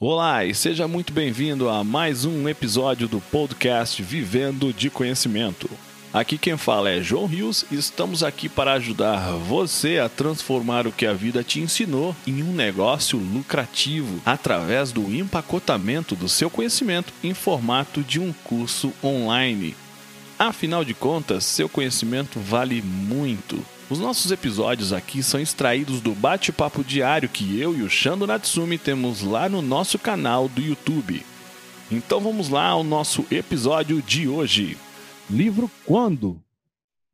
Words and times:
Olá 0.00 0.44
e 0.44 0.54
seja 0.54 0.86
muito 0.86 1.12
bem-vindo 1.12 1.68
a 1.68 1.82
mais 1.82 2.24
um 2.24 2.48
episódio 2.48 3.08
do 3.08 3.20
podcast 3.20 4.00
Vivendo 4.00 4.72
de 4.72 4.88
Conhecimento. 4.88 5.68
Aqui 6.12 6.38
quem 6.38 6.56
fala 6.56 6.88
é 6.88 7.02
João 7.02 7.26
Rios 7.26 7.64
e 7.68 7.74
estamos 7.74 8.22
aqui 8.22 8.48
para 8.48 8.74
ajudar 8.74 9.32
você 9.32 9.98
a 9.98 10.08
transformar 10.08 10.86
o 10.86 10.92
que 10.92 11.04
a 11.04 11.12
vida 11.12 11.42
te 11.42 11.58
ensinou 11.58 12.14
em 12.24 12.44
um 12.44 12.52
negócio 12.52 13.18
lucrativo 13.18 14.22
através 14.24 14.92
do 14.92 15.12
empacotamento 15.12 16.14
do 16.14 16.28
seu 16.28 16.48
conhecimento 16.48 17.12
em 17.20 17.34
formato 17.34 18.00
de 18.00 18.20
um 18.20 18.32
curso 18.44 18.92
online. 19.02 19.74
Afinal 20.38 20.84
de 20.84 20.94
contas, 20.94 21.42
seu 21.42 21.68
conhecimento 21.68 22.38
vale 22.38 22.80
muito. 22.80 23.60
Os 23.90 23.98
nossos 23.98 24.30
episódios 24.30 24.92
aqui 24.92 25.22
são 25.22 25.40
extraídos 25.40 26.02
do 26.02 26.14
bate-papo 26.14 26.84
diário 26.84 27.26
que 27.26 27.58
eu 27.58 27.74
e 27.74 27.80
o 27.80 27.88
Shando 27.88 28.26
Natsumi 28.26 28.76
temos 28.76 29.22
lá 29.22 29.48
no 29.48 29.62
nosso 29.62 29.98
canal 29.98 30.46
do 30.46 30.60
YouTube. 30.60 31.22
Então 31.90 32.20
vamos 32.20 32.50
lá 32.50 32.66
ao 32.66 32.84
nosso 32.84 33.26
episódio 33.30 34.02
de 34.02 34.28
hoje. 34.28 34.76
Livro 35.30 35.70
Quando, 35.86 36.44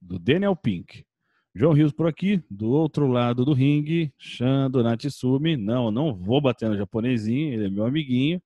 do 0.02 0.18
Daniel 0.18 0.56
Pink. 0.56 1.06
João 1.54 1.74
Rios 1.74 1.92
por 1.92 2.08
aqui, 2.08 2.42
do 2.50 2.68
outro 2.70 3.06
lado 3.06 3.44
do 3.44 3.52
ringue, 3.52 4.12
Shando 4.18 4.82
Natsumi. 4.82 5.56
Não, 5.56 5.92
não 5.92 6.12
vou 6.12 6.40
bater 6.40 6.68
no 6.68 6.76
japonesinho, 6.76 7.52
ele 7.52 7.66
é 7.66 7.70
meu 7.70 7.86
amiguinho. 7.86 8.42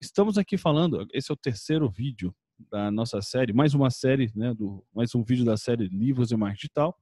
Estamos 0.00 0.38
aqui 0.38 0.56
falando, 0.56 1.04
esse 1.12 1.32
é 1.32 1.34
o 1.34 1.36
terceiro 1.36 1.90
vídeo 1.90 2.32
da 2.70 2.88
nossa 2.92 3.20
série, 3.20 3.52
mais 3.52 3.74
uma 3.74 3.90
série, 3.90 4.30
né, 4.32 4.54
do, 4.54 4.84
mais 4.94 5.12
um 5.12 5.24
vídeo 5.24 5.44
da 5.44 5.56
série 5.56 5.88
Livros 5.88 6.30
e 6.30 6.36
Marketing 6.36 6.58
Digital. 6.58 6.96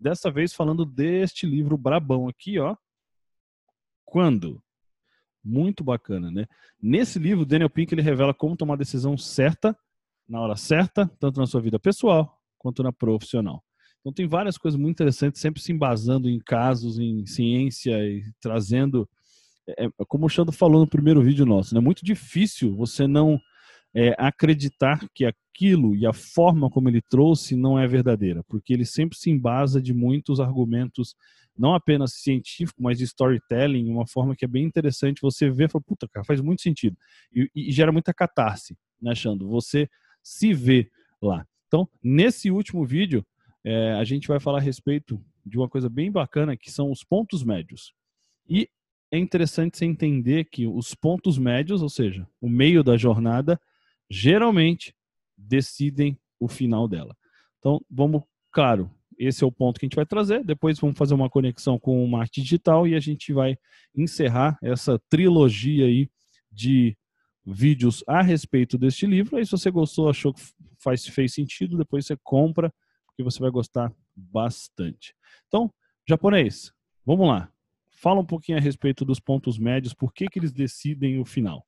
Dessa 0.00 0.30
vez 0.30 0.54
falando 0.54 0.86
deste 0.86 1.46
livro 1.46 1.76
brabão 1.76 2.26
aqui, 2.26 2.58
ó. 2.58 2.74
Quando? 4.04 4.62
Muito 5.44 5.84
bacana, 5.84 6.30
né? 6.30 6.46
Nesse 6.82 7.18
livro, 7.18 7.44
Daniel 7.44 7.68
Pink 7.68 7.92
ele 7.92 8.00
revela 8.00 8.32
como 8.32 8.56
tomar 8.56 8.74
a 8.74 8.78
decisão 8.78 9.18
certa, 9.18 9.76
na 10.26 10.40
hora 10.40 10.56
certa, 10.56 11.06
tanto 11.18 11.38
na 11.38 11.46
sua 11.46 11.60
vida 11.60 11.78
pessoal 11.78 12.40
quanto 12.56 12.82
na 12.82 12.92
profissional. 12.92 13.64
Então 14.00 14.12
tem 14.12 14.26
várias 14.26 14.56
coisas 14.56 14.78
muito 14.78 14.96
interessantes, 14.96 15.40
sempre 15.40 15.60
se 15.60 15.72
embasando 15.72 16.28
em 16.28 16.38
casos, 16.38 16.98
em 16.98 17.26
ciência 17.26 17.92
e 18.06 18.24
trazendo, 18.40 19.08
é, 19.66 19.86
é 19.86 19.90
como 20.06 20.26
o 20.26 20.28
Xando 20.28 20.52
falou 20.52 20.80
no 20.80 20.86
primeiro 20.86 21.22
vídeo 21.22 21.44
nosso, 21.44 21.74
é 21.74 21.78
né? 21.78 21.80
muito 21.80 22.04
difícil 22.04 22.74
você 22.74 23.06
não 23.06 23.40
é, 23.94 24.14
acreditar 24.18 25.06
que 25.14 25.24
aquilo 25.24 25.94
e 25.96 26.06
a 26.06 26.12
forma 26.12 26.70
como 26.70 26.88
ele 26.88 27.02
trouxe 27.02 27.56
não 27.56 27.78
é 27.78 27.86
verdadeira, 27.86 28.42
porque 28.44 28.72
ele 28.72 28.84
sempre 28.84 29.18
se 29.18 29.30
embasa 29.30 29.80
de 29.80 29.92
muitos 29.92 30.40
argumentos, 30.40 31.14
não 31.58 31.74
apenas 31.74 32.14
científicos, 32.14 32.80
mas 32.82 32.98
de 32.98 33.04
storytelling, 33.04 33.90
uma 33.90 34.06
forma 34.06 34.34
que 34.34 34.44
é 34.44 34.48
bem 34.48 34.64
interessante. 34.64 35.20
Você 35.20 35.50
vê 35.50 35.64
e 35.64 35.68
fala, 35.68 35.82
puta, 35.82 36.08
cara, 36.08 36.24
faz 36.24 36.40
muito 36.40 36.62
sentido. 36.62 36.96
E, 37.34 37.50
e 37.54 37.72
gera 37.72 37.92
muita 37.92 38.14
catarse, 38.14 38.76
né, 39.00 39.14
Xando? 39.14 39.48
Você 39.48 39.88
se 40.22 40.54
vê 40.54 40.90
lá. 41.20 41.46
Então, 41.66 41.88
nesse 42.02 42.50
último 42.50 42.84
vídeo, 42.86 43.24
é, 43.64 43.92
a 43.92 44.04
gente 44.04 44.26
vai 44.26 44.40
falar 44.40 44.58
a 44.58 44.62
respeito 44.62 45.22
de 45.44 45.58
uma 45.58 45.68
coisa 45.68 45.88
bem 45.88 46.10
bacana, 46.10 46.56
que 46.56 46.70
são 46.70 46.90
os 46.90 47.04
pontos 47.04 47.44
médios. 47.44 47.92
E 48.48 48.68
é 49.10 49.18
interessante 49.18 49.76
você 49.76 49.84
entender 49.84 50.44
que 50.44 50.66
os 50.66 50.94
pontos 50.94 51.36
médios, 51.36 51.82
ou 51.82 51.88
seja, 51.88 52.26
o 52.40 52.48
meio 52.48 52.82
da 52.82 52.96
jornada, 52.96 53.60
geralmente 54.10 54.94
decidem 55.36 56.18
o 56.38 56.48
final 56.48 56.88
dela. 56.88 57.16
Então, 57.58 57.80
vamos, 57.88 58.22
claro, 58.50 58.90
esse 59.18 59.44
é 59.44 59.46
o 59.46 59.52
ponto 59.52 59.78
que 59.78 59.84
a 59.84 59.88
gente 59.88 59.96
vai 59.96 60.06
trazer. 60.06 60.44
Depois 60.44 60.78
vamos 60.78 60.96
fazer 60.96 61.14
uma 61.14 61.28
conexão 61.28 61.78
com 61.78 62.02
o 62.02 62.08
marketing 62.08 62.42
digital 62.42 62.88
e 62.88 62.94
a 62.94 63.00
gente 63.00 63.32
vai 63.32 63.56
encerrar 63.94 64.58
essa 64.62 64.98
trilogia 65.10 65.84
aí 65.84 66.10
de 66.50 66.96
vídeos 67.46 68.02
a 68.06 68.22
respeito 68.22 68.78
deste 68.78 69.06
livro. 69.06 69.36
Aí, 69.36 69.44
se 69.44 69.52
você 69.52 69.70
gostou, 69.70 70.08
achou 70.08 70.32
que 70.32 70.42
faz, 70.78 71.06
fez 71.06 71.34
sentido, 71.34 71.76
depois 71.76 72.06
você 72.06 72.16
compra, 72.22 72.72
porque 73.06 73.22
você 73.22 73.38
vai 73.38 73.50
gostar 73.50 73.92
bastante. 74.16 75.14
Então, 75.46 75.72
japonês, 76.08 76.72
vamos 77.04 77.28
lá. 77.28 77.52
Fala 77.90 78.20
um 78.20 78.26
pouquinho 78.26 78.56
a 78.56 78.60
respeito 78.60 79.04
dos 79.04 79.20
pontos 79.20 79.58
médios, 79.58 79.92
por 79.92 80.14
que, 80.14 80.28
que 80.28 80.38
eles 80.38 80.52
decidem 80.52 81.18
o 81.18 81.24
final. 81.24 81.66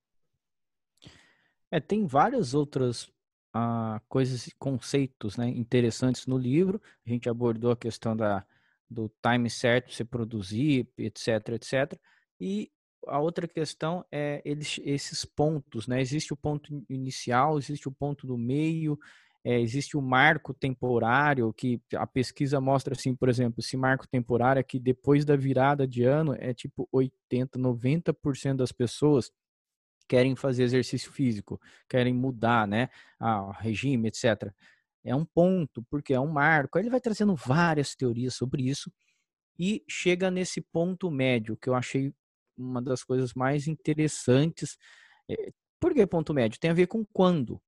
É, 1.73 1.79
tem 1.79 2.05
várias 2.05 2.53
outras 2.53 3.11
ah, 3.51 3.99
coisas, 4.07 4.47
conceitos 4.59 5.37
né, 5.37 5.49
interessantes 5.49 6.27
no 6.27 6.37
livro. 6.37 6.79
A 7.03 7.09
gente 7.09 7.27
abordou 7.27 7.71
a 7.71 7.75
questão 7.75 8.15
da, 8.15 8.45
do 8.87 9.11
time 9.23 9.49
certo 9.49 9.85
para 9.85 9.95
você 9.95 10.05
produzir, 10.05 10.87
etc, 10.95 11.49
etc. 11.49 11.99
E 12.39 12.71
a 13.07 13.19
outra 13.19 13.47
questão 13.47 14.05
é 14.11 14.39
eles, 14.45 14.79
esses 14.83 15.25
pontos, 15.25 15.87
né? 15.87 15.99
Existe 15.99 16.31
o 16.31 16.37
ponto 16.37 16.85
inicial, 16.87 17.57
existe 17.57 17.87
o 17.87 17.91
ponto 17.91 18.27
do 18.27 18.37
meio, 18.37 18.95
é, 19.43 19.59
existe 19.59 19.97
o 19.97 20.01
marco 20.01 20.53
temporário, 20.53 21.51
que 21.53 21.81
a 21.95 22.05
pesquisa 22.05 22.61
mostra 22.61 22.93
assim, 22.93 23.15
por 23.15 23.29
exemplo, 23.29 23.61
esse 23.61 23.75
marco 23.75 24.07
temporário 24.07 24.59
é 24.59 24.63
que 24.63 24.79
depois 24.79 25.25
da 25.25 25.35
virada 25.35 25.87
de 25.87 26.03
ano 26.03 26.35
é 26.37 26.53
tipo 26.53 26.87
80, 26.91 27.57
90% 27.57 28.57
das 28.57 28.71
pessoas 28.71 29.31
querem 30.13 30.35
fazer 30.35 30.61
exercício 30.61 31.11
físico, 31.11 31.59
querem 31.89 32.13
mudar, 32.13 32.67
né, 32.67 32.87
a 33.19 33.51
regime, 33.59 34.09
etc. 34.09 34.53
É 35.03 35.15
um 35.15 35.25
ponto, 35.25 35.83
porque 35.89 36.13
é 36.13 36.19
um 36.19 36.27
marco. 36.27 36.77
Ele 36.77 36.87
vai 36.91 37.01
trazendo 37.01 37.35
várias 37.35 37.95
teorias 37.95 38.35
sobre 38.35 38.61
isso 38.61 38.91
e 39.57 39.83
chega 39.89 40.29
nesse 40.29 40.61
ponto 40.61 41.09
médio 41.09 41.57
que 41.57 41.67
eu 41.67 41.73
achei 41.73 42.13
uma 42.55 42.79
das 42.79 43.03
coisas 43.03 43.33
mais 43.33 43.67
interessantes. 43.67 44.77
Eh, 45.27 45.51
por 45.79 45.95
que 45.95 46.05
ponto 46.05 46.31
médio? 46.31 46.59
Tem 46.59 46.69
a 46.69 46.75
ver 46.75 46.85
com 46.85 47.03
quando. 47.11 47.59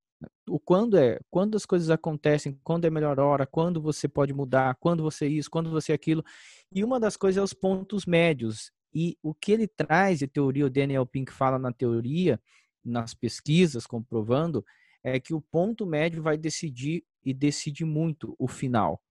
O 0.47 0.59
quando 0.59 0.97
é 0.99 1.19
quando 1.31 1.55
as 1.55 1.65
coisas 1.65 1.89
acontecem, 1.89 2.59
quando 2.63 2.85
é 2.85 2.89
a 2.89 2.91
melhor 2.91 3.19
hora, 3.19 3.47
quando 3.47 3.81
você 3.81 4.07
pode 4.07 4.33
mudar, 4.35 4.75
quando 4.75 5.01
você 5.01 5.27
isso, 5.27 5.49
quando 5.49 5.71
você 5.71 5.93
aquilo. 5.93 6.23
E 6.71 6.83
uma 6.83 6.99
das 6.99 7.17
coisas 7.17 7.39
é 7.39 7.43
os 7.43 7.53
pontos 7.53 8.05
médios. 8.05 8.71
E 8.95 9.17
o 9.21 9.33
que 9.33 9.51
ele 9.51 9.67
traz 9.67 10.19
de 10.19 10.27
teoria, 10.27 10.65
o 10.65 10.69
Daniel 10.71 11.05
Pink 11.05 11.33
fala 11.33 11.59
na 11.59 11.73
teoria, 11.73 12.41
nas 12.83 13.13
pesquisas, 13.13 13.85
comprovando, 13.87 14.65
é 15.03 15.19
que 15.19 15.33
o 15.33 15.41
ponto 15.41 15.85
médio 15.85 16.23
vai 16.23 16.37
decidir 16.37 17.03
e 17.23 17.33
decide 17.33 17.85
muito 17.85 18.35
o 18.39 18.47
final. 18.47 19.01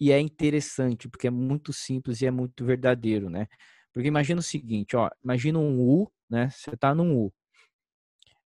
E 0.00 0.12
é 0.12 0.20
interessante, 0.20 1.08
porque 1.08 1.26
é 1.28 1.30
muito 1.30 1.72
simples 1.72 2.20
e 2.22 2.26
é 2.26 2.30
muito 2.30 2.64
verdadeiro, 2.64 3.30
né? 3.30 3.46
Porque 3.92 4.08
imagina 4.08 4.40
o 4.40 4.42
seguinte, 4.42 4.96
ó, 4.96 5.10
imagina 5.22 5.58
um 5.58 5.80
U, 5.80 6.12
né? 6.28 6.50
Você 6.50 6.70
está 6.70 6.94
num 6.94 7.16
U 7.16 7.32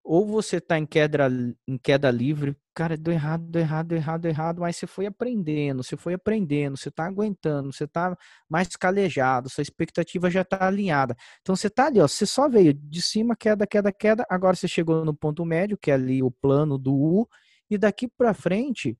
ou 0.03 0.25
você 0.25 0.57
está 0.57 0.77
em 0.79 0.85
queda, 0.85 1.29
em 1.67 1.77
queda 1.77 2.09
livre, 2.09 2.55
cara, 2.73 2.97
deu 2.97 3.13
errado, 3.13 3.43
deu 3.45 3.61
errado, 3.61 3.87
deu 3.87 3.97
errado, 3.97 4.21
deu 4.21 4.31
errado, 4.31 4.61
mas 4.61 4.75
você 4.75 4.87
foi 4.87 5.05
aprendendo, 5.05 5.83
você 5.83 5.95
foi 5.95 6.13
aprendendo, 6.13 6.75
você 6.77 6.89
está 6.89 7.05
aguentando, 7.05 7.71
você 7.71 7.83
está 7.83 8.17
mais 8.49 8.75
calejado, 8.75 9.49
sua 9.49 9.61
expectativa 9.61 10.29
já 10.29 10.41
está 10.41 10.65
alinhada. 10.65 11.15
Então 11.41 11.55
você 11.55 11.67
está 11.67 11.87
ali, 11.87 11.99
ó, 11.99 12.07
você 12.07 12.25
só 12.25 12.49
veio 12.49 12.73
de 12.73 13.01
cima, 13.01 13.35
queda, 13.35 13.67
queda, 13.67 13.91
queda, 13.91 14.25
agora 14.29 14.55
você 14.55 14.67
chegou 14.67 15.05
no 15.05 15.13
ponto 15.13 15.45
médio, 15.45 15.77
que 15.77 15.91
é 15.91 15.93
ali 15.93 16.23
o 16.23 16.31
plano 16.31 16.77
do 16.77 16.93
U, 16.93 17.27
e 17.69 17.77
daqui 17.77 18.07
para 18.07 18.33
frente 18.33 18.97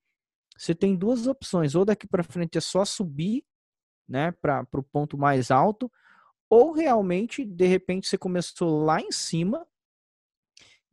você 0.58 0.76
tem 0.76 0.96
duas 0.96 1.26
opções, 1.26 1.74
ou 1.74 1.84
daqui 1.84 2.08
para 2.08 2.24
frente 2.24 2.58
é 2.58 2.62
só 2.62 2.86
subir, 2.86 3.44
né, 4.08 4.32
para 4.42 4.68
o 4.74 4.84
ponto 4.84 5.18
mais 5.18 5.50
alto, 5.50 5.92
ou 6.50 6.74
realmente, 6.74 7.46
de 7.46 7.66
repente, 7.66 8.08
você 8.08 8.18
começou 8.18 8.84
lá 8.84 9.00
em 9.00 9.12
cima, 9.12 9.66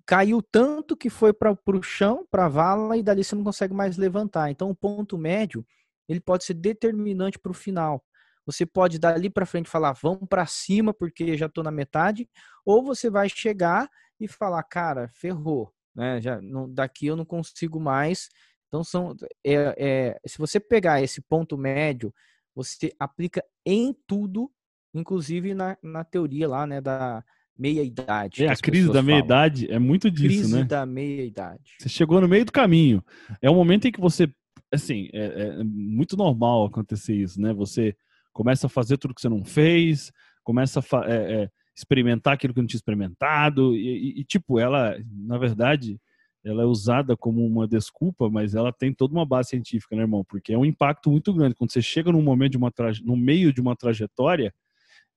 caiu 0.08 0.40
tanto 0.40 0.96
que 0.96 1.10
foi 1.10 1.34
para 1.34 1.52
o 1.52 1.82
chão, 1.82 2.26
para 2.30 2.46
a 2.46 2.48
vala, 2.48 2.96
e 2.96 3.02
dali 3.02 3.22
você 3.22 3.34
não 3.36 3.44
consegue 3.44 3.74
mais 3.74 3.98
levantar. 3.98 4.50
Então, 4.50 4.70
o 4.70 4.74
ponto 4.74 5.18
médio 5.18 5.66
ele 6.08 6.18
pode 6.18 6.44
ser 6.44 6.54
determinante 6.54 7.38
para 7.38 7.50
o 7.50 7.54
final. 7.54 8.02
Você 8.46 8.64
pode 8.64 8.98
dali 8.98 9.28
para 9.28 9.44
frente 9.44 9.68
falar, 9.68 9.92
vamos 9.92 10.26
para 10.26 10.46
cima 10.46 10.94
porque 10.94 11.36
já 11.36 11.44
estou 11.44 11.62
na 11.62 11.70
metade, 11.70 12.26
ou 12.64 12.82
você 12.82 13.10
vai 13.10 13.28
chegar 13.28 13.86
e 14.18 14.26
falar, 14.26 14.62
cara, 14.62 15.10
ferrou, 15.12 15.70
né? 15.94 16.18
Já 16.22 16.40
não, 16.40 16.72
daqui 16.72 17.06
eu 17.08 17.14
não 17.14 17.26
consigo 17.26 17.78
mais. 17.78 18.30
Então 18.66 18.82
são, 18.82 19.14
é, 19.44 19.74
é, 19.76 20.20
se 20.26 20.38
você 20.38 20.58
pegar 20.58 21.02
esse 21.02 21.20
ponto 21.20 21.58
médio, 21.58 22.14
você 22.54 22.90
aplica 22.98 23.44
em 23.66 23.94
tudo, 24.06 24.50
inclusive 24.94 25.52
na, 25.52 25.76
na 25.82 26.02
teoria 26.02 26.48
lá, 26.48 26.66
né, 26.66 26.80
da, 26.80 27.22
meia-idade. 27.58 28.44
É, 28.44 28.50
a 28.50 28.56
crise 28.56 28.92
da 28.92 29.02
meia-idade 29.02 29.70
é 29.70 29.78
muito 29.78 30.10
disso, 30.10 30.26
crise 30.26 30.52
né? 30.52 30.58
Crise 30.58 30.68
da 30.68 30.86
meia-idade. 30.86 31.72
Você 31.78 31.88
chegou 31.88 32.20
no 32.20 32.28
meio 32.28 32.44
do 32.44 32.52
caminho. 32.52 33.02
É 33.42 33.50
um 33.50 33.54
momento 33.54 33.88
em 33.88 33.92
que 33.92 34.00
você, 34.00 34.30
assim, 34.72 35.08
é, 35.12 35.24
é, 35.24 35.64
muito 35.64 36.16
normal 36.16 36.66
acontecer 36.66 37.14
isso, 37.14 37.40
né? 37.40 37.52
Você 37.52 37.96
começa 38.32 38.66
a 38.68 38.70
fazer 38.70 38.96
tudo 38.96 39.14
que 39.14 39.20
você 39.20 39.28
não 39.28 39.44
fez, 39.44 40.12
começa 40.44 40.80
a 40.80 41.10
é, 41.10 41.42
é, 41.42 41.50
experimentar 41.76 42.34
aquilo 42.34 42.54
que 42.54 42.60
não 42.60 42.66
tinha 42.66 42.78
experimentado, 42.78 43.74
e, 43.74 43.88
e, 43.88 44.20
e, 44.20 44.24
tipo, 44.24 44.58
ela, 44.58 44.96
na 45.10 45.38
verdade, 45.38 46.00
ela 46.44 46.62
é 46.62 46.66
usada 46.66 47.16
como 47.16 47.44
uma 47.44 47.66
desculpa, 47.66 48.30
mas 48.30 48.54
ela 48.54 48.72
tem 48.72 48.92
toda 48.92 49.12
uma 49.12 49.26
base 49.26 49.50
científica, 49.50 49.96
né, 49.96 50.02
irmão? 50.02 50.24
Porque 50.24 50.52
é 50.52 50.58
um 50.58 50.64
impacto 50.64 51.10
muito 51.10 51.32
grande. 51.34 51.54
Quando 51.54 51.72
você 51.72 51.82
chega 51.82 52.12
num 52.12 52.22
momento 52.22 52.52
de 52.52 52.56
uma 52.56 52.72
no 53.04 53.16
meio 53.16 53.52
de 53.52 53.60
uma 53.60 53.74
trajetória, 53.74 54.54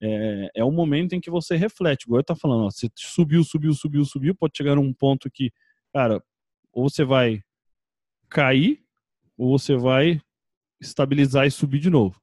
é, 0.01 0.49
é 0.55 0.65
um 0.65 0.71
momento 0.71 1.13
em 1.13 1.21
que 1.21 1.29
você 1.29 1.55
reflete. 1.55 2.03
Igual 2.03 2.19
eu 2.19 2.23
tá 2.23 2.35
falando, 2.35 2.65
ó, 2.65 2.71
você 2.71 2.89
subiu, 2.95 3.43
subiu, 3.43 3.73
subiu, 3.73 4.03
subiu, 4.03 4.35
pode 4.35 4.57
chegar 4.57 4.75
num 4.75 4.91
ponto 4.91 5.29
que, 5.29 5.51
cara, 5.93 6.21
ou 6.73 6.89
você 6.89 7.03
vai 7.03 7.43
cair, 8.29 8.83
ou 9.37 9.57
você 9.57 9.75
vai 9.75 10.19
estabilizar 10.79 11.45
e 11.45 11.51
subir 11.51 11.79
de 11.79 11.89
novo. 11.89 12.19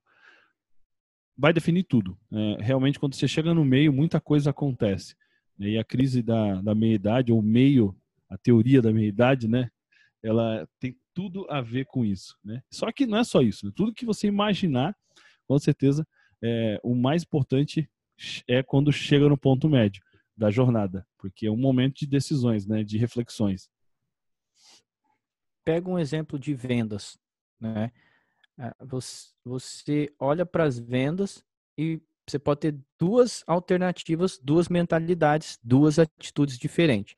Vai 1.36 1.52
definir 1.52 1.84
tudo. 1.84 2.18
É, 2.32 2.56
realmente, 2.60 2.98
quando 2.98 3.14
você 3.14 3.28
chega 3.28 3.54
no 3.54 3.64
meio, 3.64 3.92
muita 3.92 4.20
coisa 4.20 4.50
acontece. 4.50 5.14
Né? 5.56 5.70
E 5.70 5.78
a 5.78 5.84
crise 5.84 6.20
da, 6.20 6.60
da 6.60 6.74
meia-idade, 6.74 7.32
ou 7.32 7.40
meio, 7.40 7.96
a 8.28 8.36
teoria 8.36 8.82
da 8.82 8.92
meia-idade, 8.92 9.46
né? 9.46 9.70
Ela 10.20 10.68
tem 10.80 10.96
tudo 11.14 11.46
a 11.48 11.60
ver 11.60 11.86
com 11.86 12.04
isso. 12.04 12.36
Né? 12.44 12.60
Só 12.68 12.90
que 12.90 13.06
não 13.06 13.18
é 13.18 13.24
só 13.24 13.40
isso. 13.40 13.66
Né? 13.66 13.72
Tudo 13.74 13.94
que 13.94 14.04
você 14.04 14.26
imaginar, 14.26 14.96
com 15.46 15.56
certeza, 15.60 16.04
é, 16.42 16.80
o 16.82 16.94
mais 16.94 17.22
importante 17.22 17.90
é 18.46 18.62
quando 18.62 18.92
chega 18.92 19.28
no 19.28 19.38
ponto 19.38 19.68
médio 19.68 20.02
da 20.36 20.50
jornada, 20.50 21.06
porque 21.18 21.46
é 21.46 21.50
um 21.50 21.56
momento 21.56 21.98
de 21.98 22.06
decisões, 22.06 22.66
né, 22.66 22.84
de 22.84 22.96
reflexões. 22.96 23.68
Pega 25.64 25.88
um 25.88 25.98
exemplo 25.98 26.38
de 26.38 26.54
vendas, 26.54 27.18
né? 27.60 27.92
É, 28.58 28.74
você 29.44 30.12
olha 30.18 30.44
para 30.44 30.64
as 30.64 30.78
vendas 30.78 31.44
e 31.76 32.00
você 32.26 32.38
pode 32.38 32.60
ter 32.60 32.78
duas 32.98 33.42
alternativas, 33.46 34.38
duas 34.42 34.68
mentalidades, 34.68 35.58
duas 35.62 35.98
atitudes 35.98 36.58
diferentes. 36.58 37.16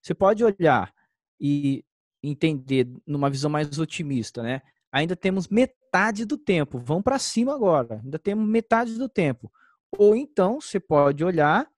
Você 0.00 0.14
pode 0.14 0.44
olhar 0.44 0.92
e 1.40 1.84
entender 2.22 2.88
numa 3.06 3.30
visão 3.30 3.50
mais 3.50 3.78
otimista, 3.78 4.42
né? 4.42 4.62
Ainda 4.90 5.16
temos 5.16 5.48
metade 5.92 6.24
do 6.24 6.38
tempo, 6.38 6.78
vamos 6.78 7.04
para 7.04 7.18
cima 7.18 7.54
agora. 7.54 8.00
Ainda 8.02 8.18
temos 8.18 8.48
metade 8.48 8.96
do 8.96 9.08
tempo. 9.08 9.52
Ou 9.98 10.16
então 10.16 10.58
você 10.58 10.80
pode 10.80 11.22
olhar, 11.22 11.68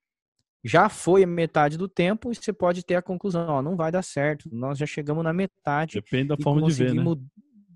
já 0.62 0.88
foi 0.88 1.24
a 1.24 1.26
metade 1.26 1.76
do 1.76 1.88
tempo 1.88 2.30
e 2.30 2.34
você 2.36 2.52
pode 2.52 2.84
ter 2.84 2.94
a 2.94 3.02
conclusão, 3.02 3.48
ó, 3.48 3.60
não 3.60 3.76
vai 3.76 3.90
dar 3.90 4.02
certo. 4.02 4.48
Nós 4.52 4.78
já 4.78 4.86
chegamos 4.86 5.24
na 5.24 5.32
metade. 5.32 5.94
Depende 5.94 6.28
da 6.28 6.36
forma 6.36 6.64
de 6.68 6.72
ver, 6.72 6.94
né? 6.94 7.02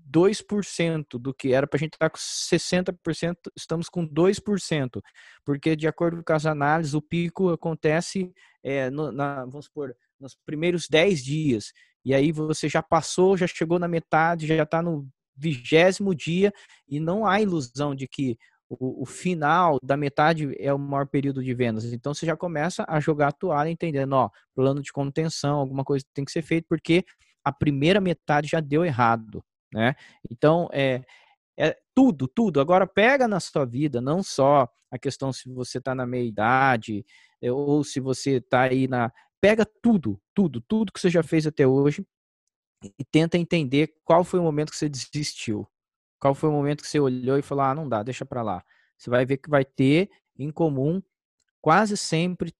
2% 0.09 1.19
do 1.19 1.33
que 1.33 1.53
era 1.53 1.67
para 1.67 1.77
a 1.77 1.79
gente 1.79 1.93
estar 1.93 2.09
tá 2.09 2.09
com 2.09 2.17
60%, 2.17 3.35
estamos 3.55 3.89
com 3.89 4.07
2%, 4.07 5.01
porque 5.45 5.75
de 5.75 5.87
acordo 5.87 6.23
com 6.23 6.33
as 6.33 6.47
análises, 6.47 6.95
o 6.95 7.01
pico 7.01 7.49
acontece, 7.51 8.33
é, 8.63 8.89
no, 8.89 9.11
na, 9.11 9.45
vamos 9.45 9.65
supor, 9.65 9.95
nos 10.19 10.35
primeiros 10.47 10.87
10 10.89 11.23
dias, 11.23 11.73
e 12.03 12.15
aí 12.15 12.31
você 12.31 12.67
já 12.67 12.81
passou, 12.81 13.37
já 13.37 13.45
chegou 13.45 13.77
na 13.77 13.87
metade, 13.87 14.47
já 14.47 14.63
está 14.63 14.81
no 14.81 15.07
vigésimo 15.39 16.13
dia, 16.13 16.53
e 16.87 16.99
não 16.99 17.25
há 17.25 17.41
ilusão 17.41 17.95
de 17.95 18.07
que 18.07 18.37
o, 18.69 19.03
o, 19.03 19.05
final 19.05 19.79
da 19.81 19.97
metade 19.97 20.55
é 20.59 20.73
o 20.73 20.77
maior 20.77 21.07
período 21.07 21.43
de 21.43 21.53
vendas. 21.53 21.85
Então 21.85 22.13
você 22.13 22.25
já 22.25 22.37
começa 22.37 22.85
a 22.87 22.99
jogar 22.99 23.29
a 23.29 23.31
toalha 23.31 23.69
entendendo, 23.69 24.13
ó, 24.13 24.29
plano 24.53 24.81
de 24.81 24.91
contenção, 24.91 25.57
alguma 25.59 25.83
coisa 25.83 26.05
tem 26.13 26.23
que 26.23 26.31
ser 26.31 26.43
feito, 26.43 26.65
porque 26.69 27.03
a 27.43 27.51
primeira 27.51 27.99
metade 27.99 28.49
já 28.49 28.59
deu 28.59 28.85
errado 28.85 29.43
né? 29.73 29.95
Então, 30.29 30.67
é, 30.71 31.03
é 31.57 31.77
tudo, 31.95 32.27
tudo. 32.27 32.59
Agora, 32.59 32.87
pega 32.87 33.27
na 33.27 33.39
sua 33.39 33.65
vida, 33.65 34.01
não 34.01 34.23
só 34.23 34.67
a 34.91 34.97
questão 34.97 35.31
se 35.31 35.51
você 35.51 35.77
está 35.77 35.93
na 35.93 36.05
meia-idade 36.05 37.05
é, 37.41 37.51
ou 37.51 37.83
se 37.83 37.99
você 37.99 38.37
está 38.37 38.63
aí 38.63 38.87
na... 38.87 39.11
Pega 39.41 39.65
tudo, 39.81 40.19
tudo, 40.33 40.59
tudo 40.61 40.91
que 40.91 40.99
você 40.99 41.09
já 41.09 41.23
fez 41.23 41.47
até 41.47 41.65
hoje 41.65 42.05
e 42.83 43.03
tenta 43.03 43.37
entender 43.37 43.93
qual 44.03 44.23
foi 44.23 44.39
o 44.39 44.43
momento 44.43 44.71
que 44.71 44.77
você 44.77 44.89
desistiu. 44.89 45.67
Qual 46.19 46.33
foi 46.35 46.49
o 46.49 46.53
momento 46.53 46.81
que 46.81 46.87
você 46.89 46.99
olhou 46.99 47.37
e 47.37 47.41
falou, 47.41 47.63
ah, 47.63 47.75
não 47.75 47.87
dá, 47.87 48.03
deixa 48.03 48.25
para 48.25 48.41
lá. 48.41 48.63
Você 48.97 49.09
vai 49.09 49.25
ver 49.25 49.37
que 49.37 49.49
vai 49.49 49.63
ter 49.63 50.09
em 50.37 50.51
comum 50.51 51.01
quase 51.61 51.97
sempre 51.97 52.53